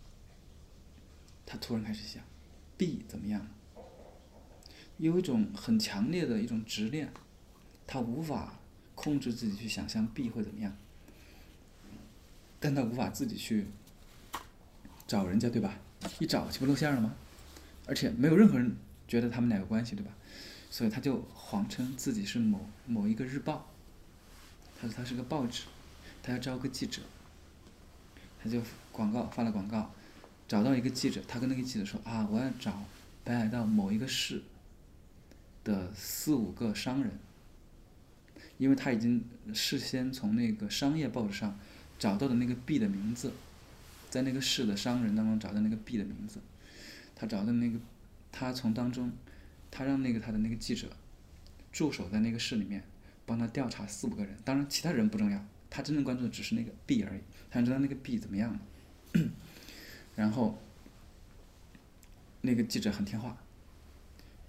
[1.44, 2.22] 他突然开始想
[2.78, 3.48] ，B 怎么样？
[4.98, 7.12] 有一种很强烈的一种执念，
[7.88, 8.59] 他无法
[9.00, 10.76] 控制自己去想象 B 会怎么样，
[12.60, 13.68] 但他无法自己去
[15.08, 15.80] 找人家，对吧？
[16.20, 17.16] 一找岂不露馅了吗？
[17.88, 18.76] 而且没有任何人
[19.08, 20.12] 觉得他们俩有关系，对吧？
[20.70, 23.72] 所以他就谎称自己是某某一个日报，
[24.78, 25.64] 他说他是个报纸，
[26.22, 27.02] 他要招个记者，
[28.44, 29.94] 他就广告发了广告，
[30.46, 32.84] 找到一个记者，他跟那个记者说啊，我要找
[33.24, 34.44] 北海道某一个市
[35.64, 37.18] 的四五个商人，
[38.60, 41.58] 因为他已经事先从那个商业报纸上
[41.98, 43.32] 找到的那个 B 的名字，
[44.10, 46.42] 在那个市的商人当中找到那个 B 的名字，
[47.16, 47.80] 他找到那个，
[48.32, 49.12] 他从当中，
[49.72, 50.90] 他让那个他的那个记者
[51.72, 52.84] 驻守在那个市里面，
[53.26, 58.60] 帮他调查四五个人，当然其他人不重要，他真正关注的只是那个 B 而已，他想知道那个 B 怎么样了。
[60.18, 60.62] 然后，
[62.42, 63.38] 那个记者很听话，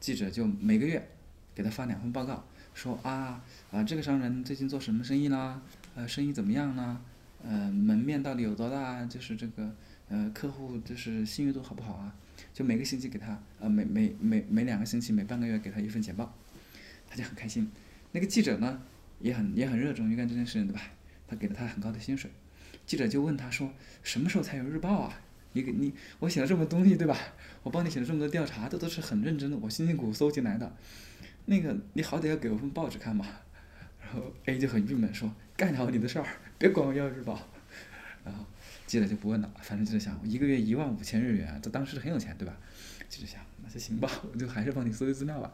[0.00, 1.08] 记者就每个月
[1.54, 2.44] 给他发两份报告，
[2.80, 5.60] 说啊啊这个商人最近做什么生意啦，
[5.94, 6.98] 呃生意怎么样呢，
[7.44, 9.70] 呃门面到底有多大，就是这个
[10.08, 12.14] 呃客户就是信誉度好不好啊？
[12.54, 16.34] 就每个星期给他呃每每每每两个星期每半个月给他一份简报，
[17.06, 17.70] 他就很开心。
[18.12, 18.80] 那个记者呢
[19.18, 20.80] 也很也很热衷于干这件事情，对吧？
[21.28, 22.30] 他给了他很高的薪水。
[22.86, 25.20] 记者就问他说：“什么时候才有日报啊？
[25.52, 27.14] 你给你我写了这么多东西，对吧？
[27.62, 30.74] 我帮你写了这么多调查，这都是很认真的，我辛辛苦苦搜集来的。
[31.50, 33.26] 那个你好歹要给我份报纸看嘛。”
[34.00, 36.26] 然后 A 就很郁闷说：“干好你的事儿，
[36.56, 37.40] 别管我要日报。”
[38.24, 38.46] 然后
[38.86, 42.56] 记者就不问了，反正记者想，一个月一万五千日元，这当时很有钱，对吧？
[43.08, 45.52] 记者想，那就行吧，我就还是帮你搜集资料吧。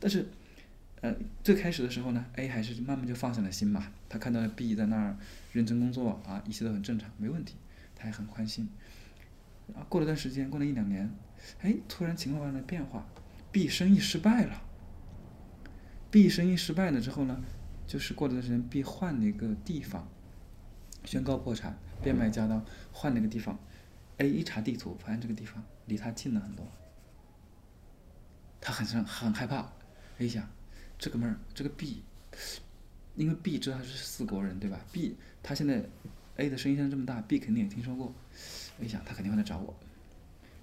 [0.00, 0.26] 但是，
[1.00, 3.92] 呃，最开始的时候呢，A 还是慢慢就放下了心嘛。
[4.08, 5.16] 他看到了 B 在那儿
[5.52, 7.54] 认真工作啊，一切都很正常，没问题，
[7.94, 8.68] 他也很宽心。
[9.74, 11.08] 啊，过了段时间，过了一两年，
[11.60, 13.06] 哎，突然情况发生了变化
[13.52, 14.62] ，B 生意失败了。
[16.16, 17.44] B 生意失败了之后呢，
[17.86, 20.08] 就是过段时间，B 换了一个地方，
[21.04, 23.58] 宣告破产，变卖家当，换了个地方。
[24.16, 26.66] A 一查地图，发现这个地方离他近了很多，
[28.62, 29.70] 他很生很害怕。
[30.16, 30.48] A 想，
[30.98, 32.02] 这哥们儿这个 B，
[33.14, 35.84] 因为 B 知道他是四国人对吧？B 他现在
[36.36, 38.14] A 的声音现在这么大，B 肯定也听说过。
[38.80, 39.78] A 想他肯定会来找我，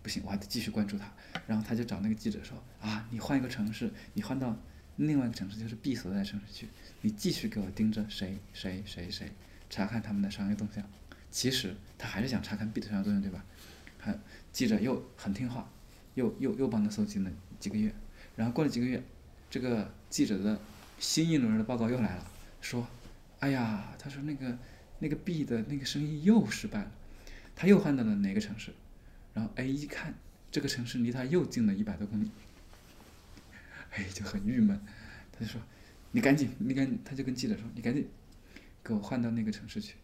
[0.01, 1.13] 不行，我还得继续关注他。
[1.45, 4.57] 然后他就找那个记者说：“啊，你换一个城市，你换到
[4.97, 6.67] 另外一个城市，就是 B 所在的城市去，
[7.01, 9.31] 你继续给我盯着谁谁谁谁，
[9.69, 10.83] 查看他们的商业动向。”
[11.31, 13.43] 其实他还是想查看 B 的商业动向，对吧？
[13.97, 14.19] 还
[14.51, 15.71] 记者又很听话，
[16.13, 17.93] 又又又帮他搜集了几个月。
[18.35, 19.03] 然后过了几个月，
[19.49, 20.59] 这个记者的
[20.99, 22.31] 新一轮的报告又来了，
[22.61, 22.87] 说
[23.39, 24.57] ：“哎呀，他说那个
[24.99, 26.91] 那个 B 的那个生意又失败了，
[27.55, 28.73] 他又换到了哪个城市？
[29.33, 30.13] 然后 A 一看，
[30.51, 32.29] 这个城市离他又近了一百多公里，
[33.93, 34.79] 哎，就很郁闷。
[35.31, 35.61] 他就说
[36.11, 38.07] ：‘你赶紧，你赶紧，他就跟记者说：‘你赶紧
[38.83, 39.95] 给我换到那个城市去。’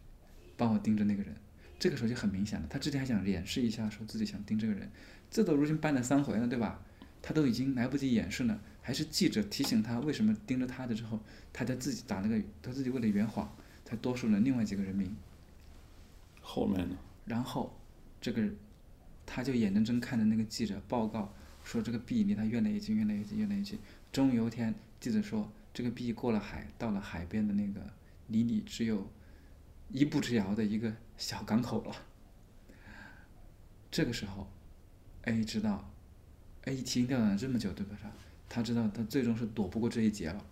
[0.58, 1.34] 帮我盯着那个人，
[1.80, 2.68] 这个时候就很明显了。
[2.70, 4.92] 他之前还想掩饰一下，说自己想盯这个人，
[5.32, 6.84] 这都如今办了三回了，对吧？
[7.22, 11.20] 他都已经来不及掩饰了，还是记者提醒他为什么盯着他的之后，
[11.54, 15.16] 他才自己打了个，他自己为了圆谎，才多说了另外几个人名。
[16.42, 16.98] 后面呢？
[17.26, 17.80] 然后，
[18.20, 18.50] 这个
[19.26, 21.34] 他就眼睁睁看着那个记者报告
[21.72, 23.78] 说这个 B 离他越来越近，越来越近，越来越近。
[24.12, 27.94] 终于有一天，记者说这个 B 过了海，到了海边的那个
[28.28, 29.08] 离你只有。
[29.92, 31.96] 一步之遥的一个小港口了。
[33.90, 34.48] 这个时候
[35.24, 35.92] ，A 知道
[36.66, 37.98] ，A 提心吊胆了这么久，对吧？
[38.00, 38.12] 他
[38.48, 40.46] 他知道他最终是躲不过这一劫了。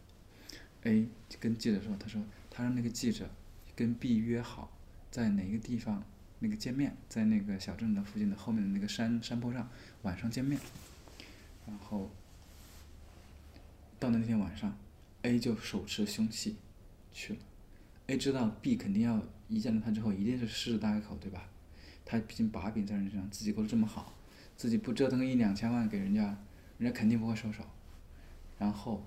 [0.82, 1.07] A
[1.39, 3.30] 跟记者说：“他说他让那个记者
[3.76, 4.76] 跟 B 约好，
[5.11, 6.03] 在哪个地方
[6.39, 9.70] 那个见面，在那个小镇的附近的后面的那个山山坡上
[10.01, 10.59] 晚上见面。”
[11.68, 12.09] 然后
[13.99, 14.76] 到了那天晚上
[15.22, 16.55] ，A 就手持凶器
[17.13, 17.39] 去了。
[18.07, 21.43] A 知道 B 肯定要一见到他之后一定是狮子大开口，对吧？
[22.05, 24.13] 他毕竟把柄在人身上，自己过得这么好，
[24.55, 26.38] 自己不折腾个一两千万给人家，
[26.78, 27.61] 人家肯定不会收手。
[28.57, 29.03] 然后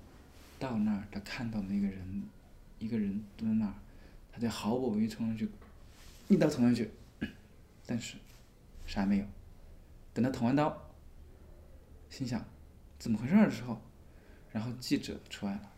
[0.59, 2.23] 到那儿，他看到那个人，
[2.77, 3.73] 一个人蹲在那儿，
[4.31, 5.49] 他就毫不犹豫冲上去，
[6.27, 6.91] 一刀捅上去，
[7.87, 8.17] 但是
[8.85, 9.25] 啥也没有。
[10.13, 10.91] 等他捅完刀，
[12.09, 12.45] 心想
[13.01, 13.81] 怎么回事的时候，
[14.51, 15.71] 然后记者出来了，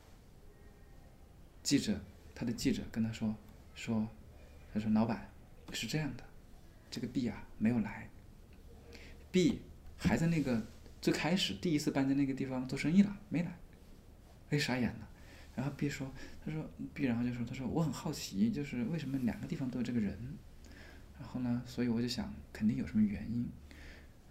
[1.64, 1.98] 记者。
[2.36, 3.34] 他的记者跟他说
[3.76, 4.10] ：“说，
[4.74, 5.30] 他说老板
[5.72, 6.24] 是这样的，
[6.90, 8.10] 这个 B 啊没有来
[9.32, 9.62] ，B
[9.96, 10.66] 还在那个
[11.00, 13.56] 最开始第一次搬在那个地方做生意了，没来。
[14.50, 15.08] A 傻眼了，
[15.56, 16.12] 然后 B 说：
[16.44, 20.18] 他说 B 然后就说他说我很好奇，就是为什么两个地方都有这个人，
[21.20, 23.48] 然后呢，所以我就想肯定有什么原因，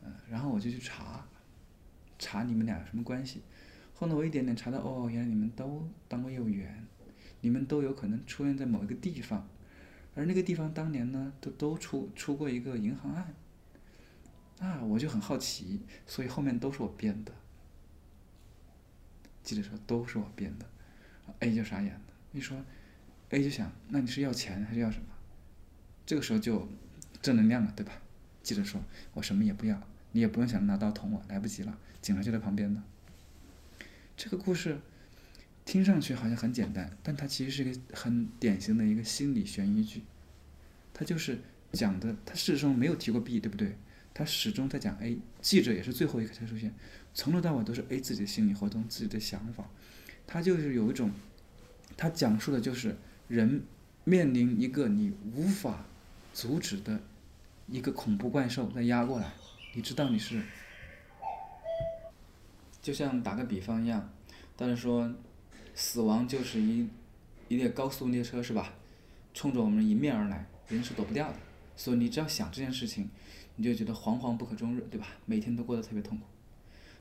[0.03, 1.24] 嗯，然后我就去查，
[2.23, 3.43] 查你们俩什么关系，
[3.95, 6.87] 后来我一点点查到，哦，原来你们都当过业务员。”
[7.45, 9.49] 你们都有可能出现在某一个地方，
[10.14, 13.35] 而那个地方当年呢，都都出出过一个银行案，
[14.61, 17.33] 啊，我就很好奇，所以后面都是我编的。
[19.43, 20.66] 记者说都是我编的
[21.41, 22.01] ，A 就傻眼了，
[22.31, 22.64] 你说
[23.31, 25.07] ，A 就想，那你是要钱还是要什么？
[26.07, 26.68] 这个时候就
[27.20, 27.93] 正能量了，对吧？
[28.45, 28.81] 记者说，
[29.14, 32.82] 我什么也不要，你也不用想拿刀捅我，来不及了，警察就在旁边呢。
[34.16, 34.78] 这个故事。
[35.64, 40.02] 听上去好像很简单，但它其实是一个很典型的一个心理悬疑剧。
[40.92, 41.38] 它就是
[41.70, 43.78] 讲的，它事实上没有提过 B，对不对？
[44.12, 46.74] 它始终在讲 A，记者也是最后一个才出现，
[47.14, 49.70] 从头到尾都是 A 自己的心理活动、自己的想法。
[50.26, 51.12] 他就是有一种，
[51.96, 52.96] 他讲述的就是
[53.28, 53.62] 人
[54.02, 55.86] 面临一个你无法
[56.34, 57.00] 阻止的
[57.68, 59.32] 一个恐怖怪兽在压过来，
[59.75, 60.43] 你知道你是，
[62.81, 64.12] 就像打个比方一样，
[64.57, 65.12] 但是说。
[65.75, 66.87] 死亡就是一
[67.49, 68.75] 一列高速列车，是吧？
[69.33, 71.39] 冲着我们迎面而来，人是躲不掉的。
[71.75, 73.09] 所以你只要想这件事情，
[73.57, 75.07] 你就觉得惶惶不可终日，对吧？
[75.25, 76.27] 每天都过得特别痛苦。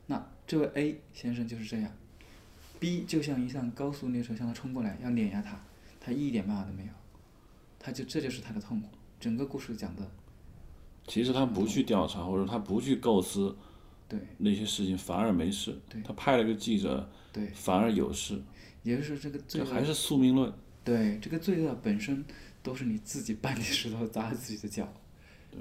[0.07, 1.91] 那这位 A 先生就是这样
[2.79, 5.59] ，B 就像一辆高速列车向他冲过来，要碾压他，
[5.99, 6.93] 他一点办法都没有，
[7.77, 8.87] 他就这就是他的痛苦。
[9.19, 10.09] 整个故事讲的，
[11.07, 13.55] 其实他不去调查，或者他不去构思，
[14.07, 15.77] 对那些事情反而没事。
[16.03, 18.41] 他派了个记者，对，反而有事。
[18.83, 20.51] 也就是这个罪恶，还是宿命论。
[20.83, 22.25] 对，这个罪恶本身
[22.63, 24.87] 都是你自己搬起石头砸自己的脚。
[25.51, 25.59] 对。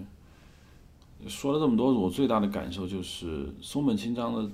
[1.29, 4.51] 说了这么多，我最大的感受就是松本清张的，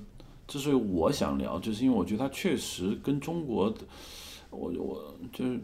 [0.47, 3.73] 之所以我想聊，就是因为我觉得他确实跟中国，
[4.49, 5.57] 我我就是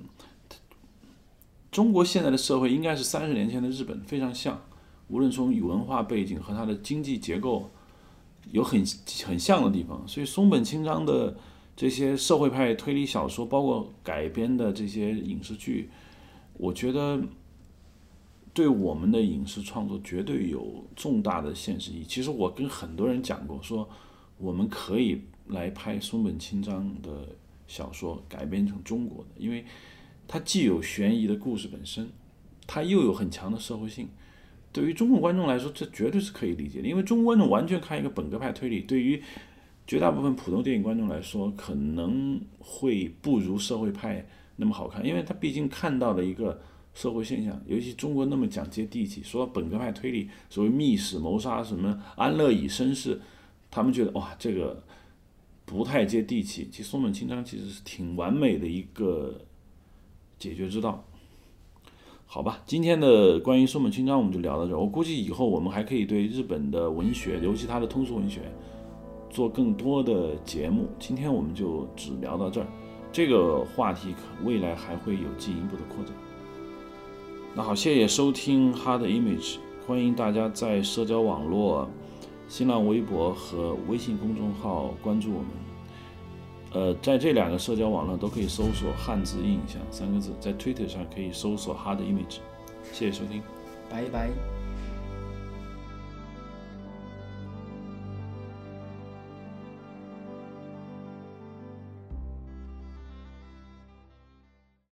[1.69, 4.61] 中国现在的社会应该是三十年前的日本非常像，
[5.14, 7.70] 无论从文化背景和它的经济结构
[8.51, 8.84] 有很
[9.26, 11.38] 很像的地方，所以松本清张的。
[11.76, 15.89] 这些社会派推理小说，包括改编的这些影视剧，
[16.53, 17.20] 我觉得
[18.53, 22.05] 对我们的影视创作绝对有重大的现实意义。
[22.07, 23.89] 其实我跟很多人讲过，说
[24.38, 27.28] 我们可以来拍松本清张的
[27.66, 29.66] 小说改编成中国的，因为
[30.28, 32.07] 它既有悬疑的故事本身，
[32.68, 34.07] 它又有很强的社会性。
[34.74, 39.21] 对于中国观众来说，这绝对是可以理解的，因为中国观众完全看一个本格派推理，对于
[39.86, 46.59] 绝大部分普通电影观众来说，可能会不如社会派那么好看，因为他毕竟看到了一个
[46.93, 53.21] 社会现象，尤其中国那么讲接地气，说到本格派推理，所谓密室谋杀什么安乐椅绅士，
[53.69, 54.84] 他们觉得哇这个
[55.65, 56.67] 不太接地气。
[56.71, 59.39] 其实松本清张其实是挺完美的一个
[60.39, 61.05] 解决之道。
[62.34, 64.79] 好吧，今天的关于松本清张我们就聊到这儿。
[64.79, 68.41] 我估计以后我们还可以对日本的文学，尤其他的通俗文学，
[69.29, 70.88] 做更多的节目。
[70.97, 72.65] 今天我们就只聊到这儿，
[73.11, 76.15] 这个话题可未来还会有进一步的扩展。
[77.53, 81.88] 那好，谢谢收听 Hard Image，欢迎大家在社交网络、
[82.47, 85.49] 新浪微博和微信公众号关注我们。
[86.74, 92.39] 呃，在这两个社交网络都可以搜索“汉字印象”三个字，在 Twitter 上可以搜索 “Hard Image”。
[92.91, 93.41] 谢谢收听。
[93.89, 94.62] 拜拜。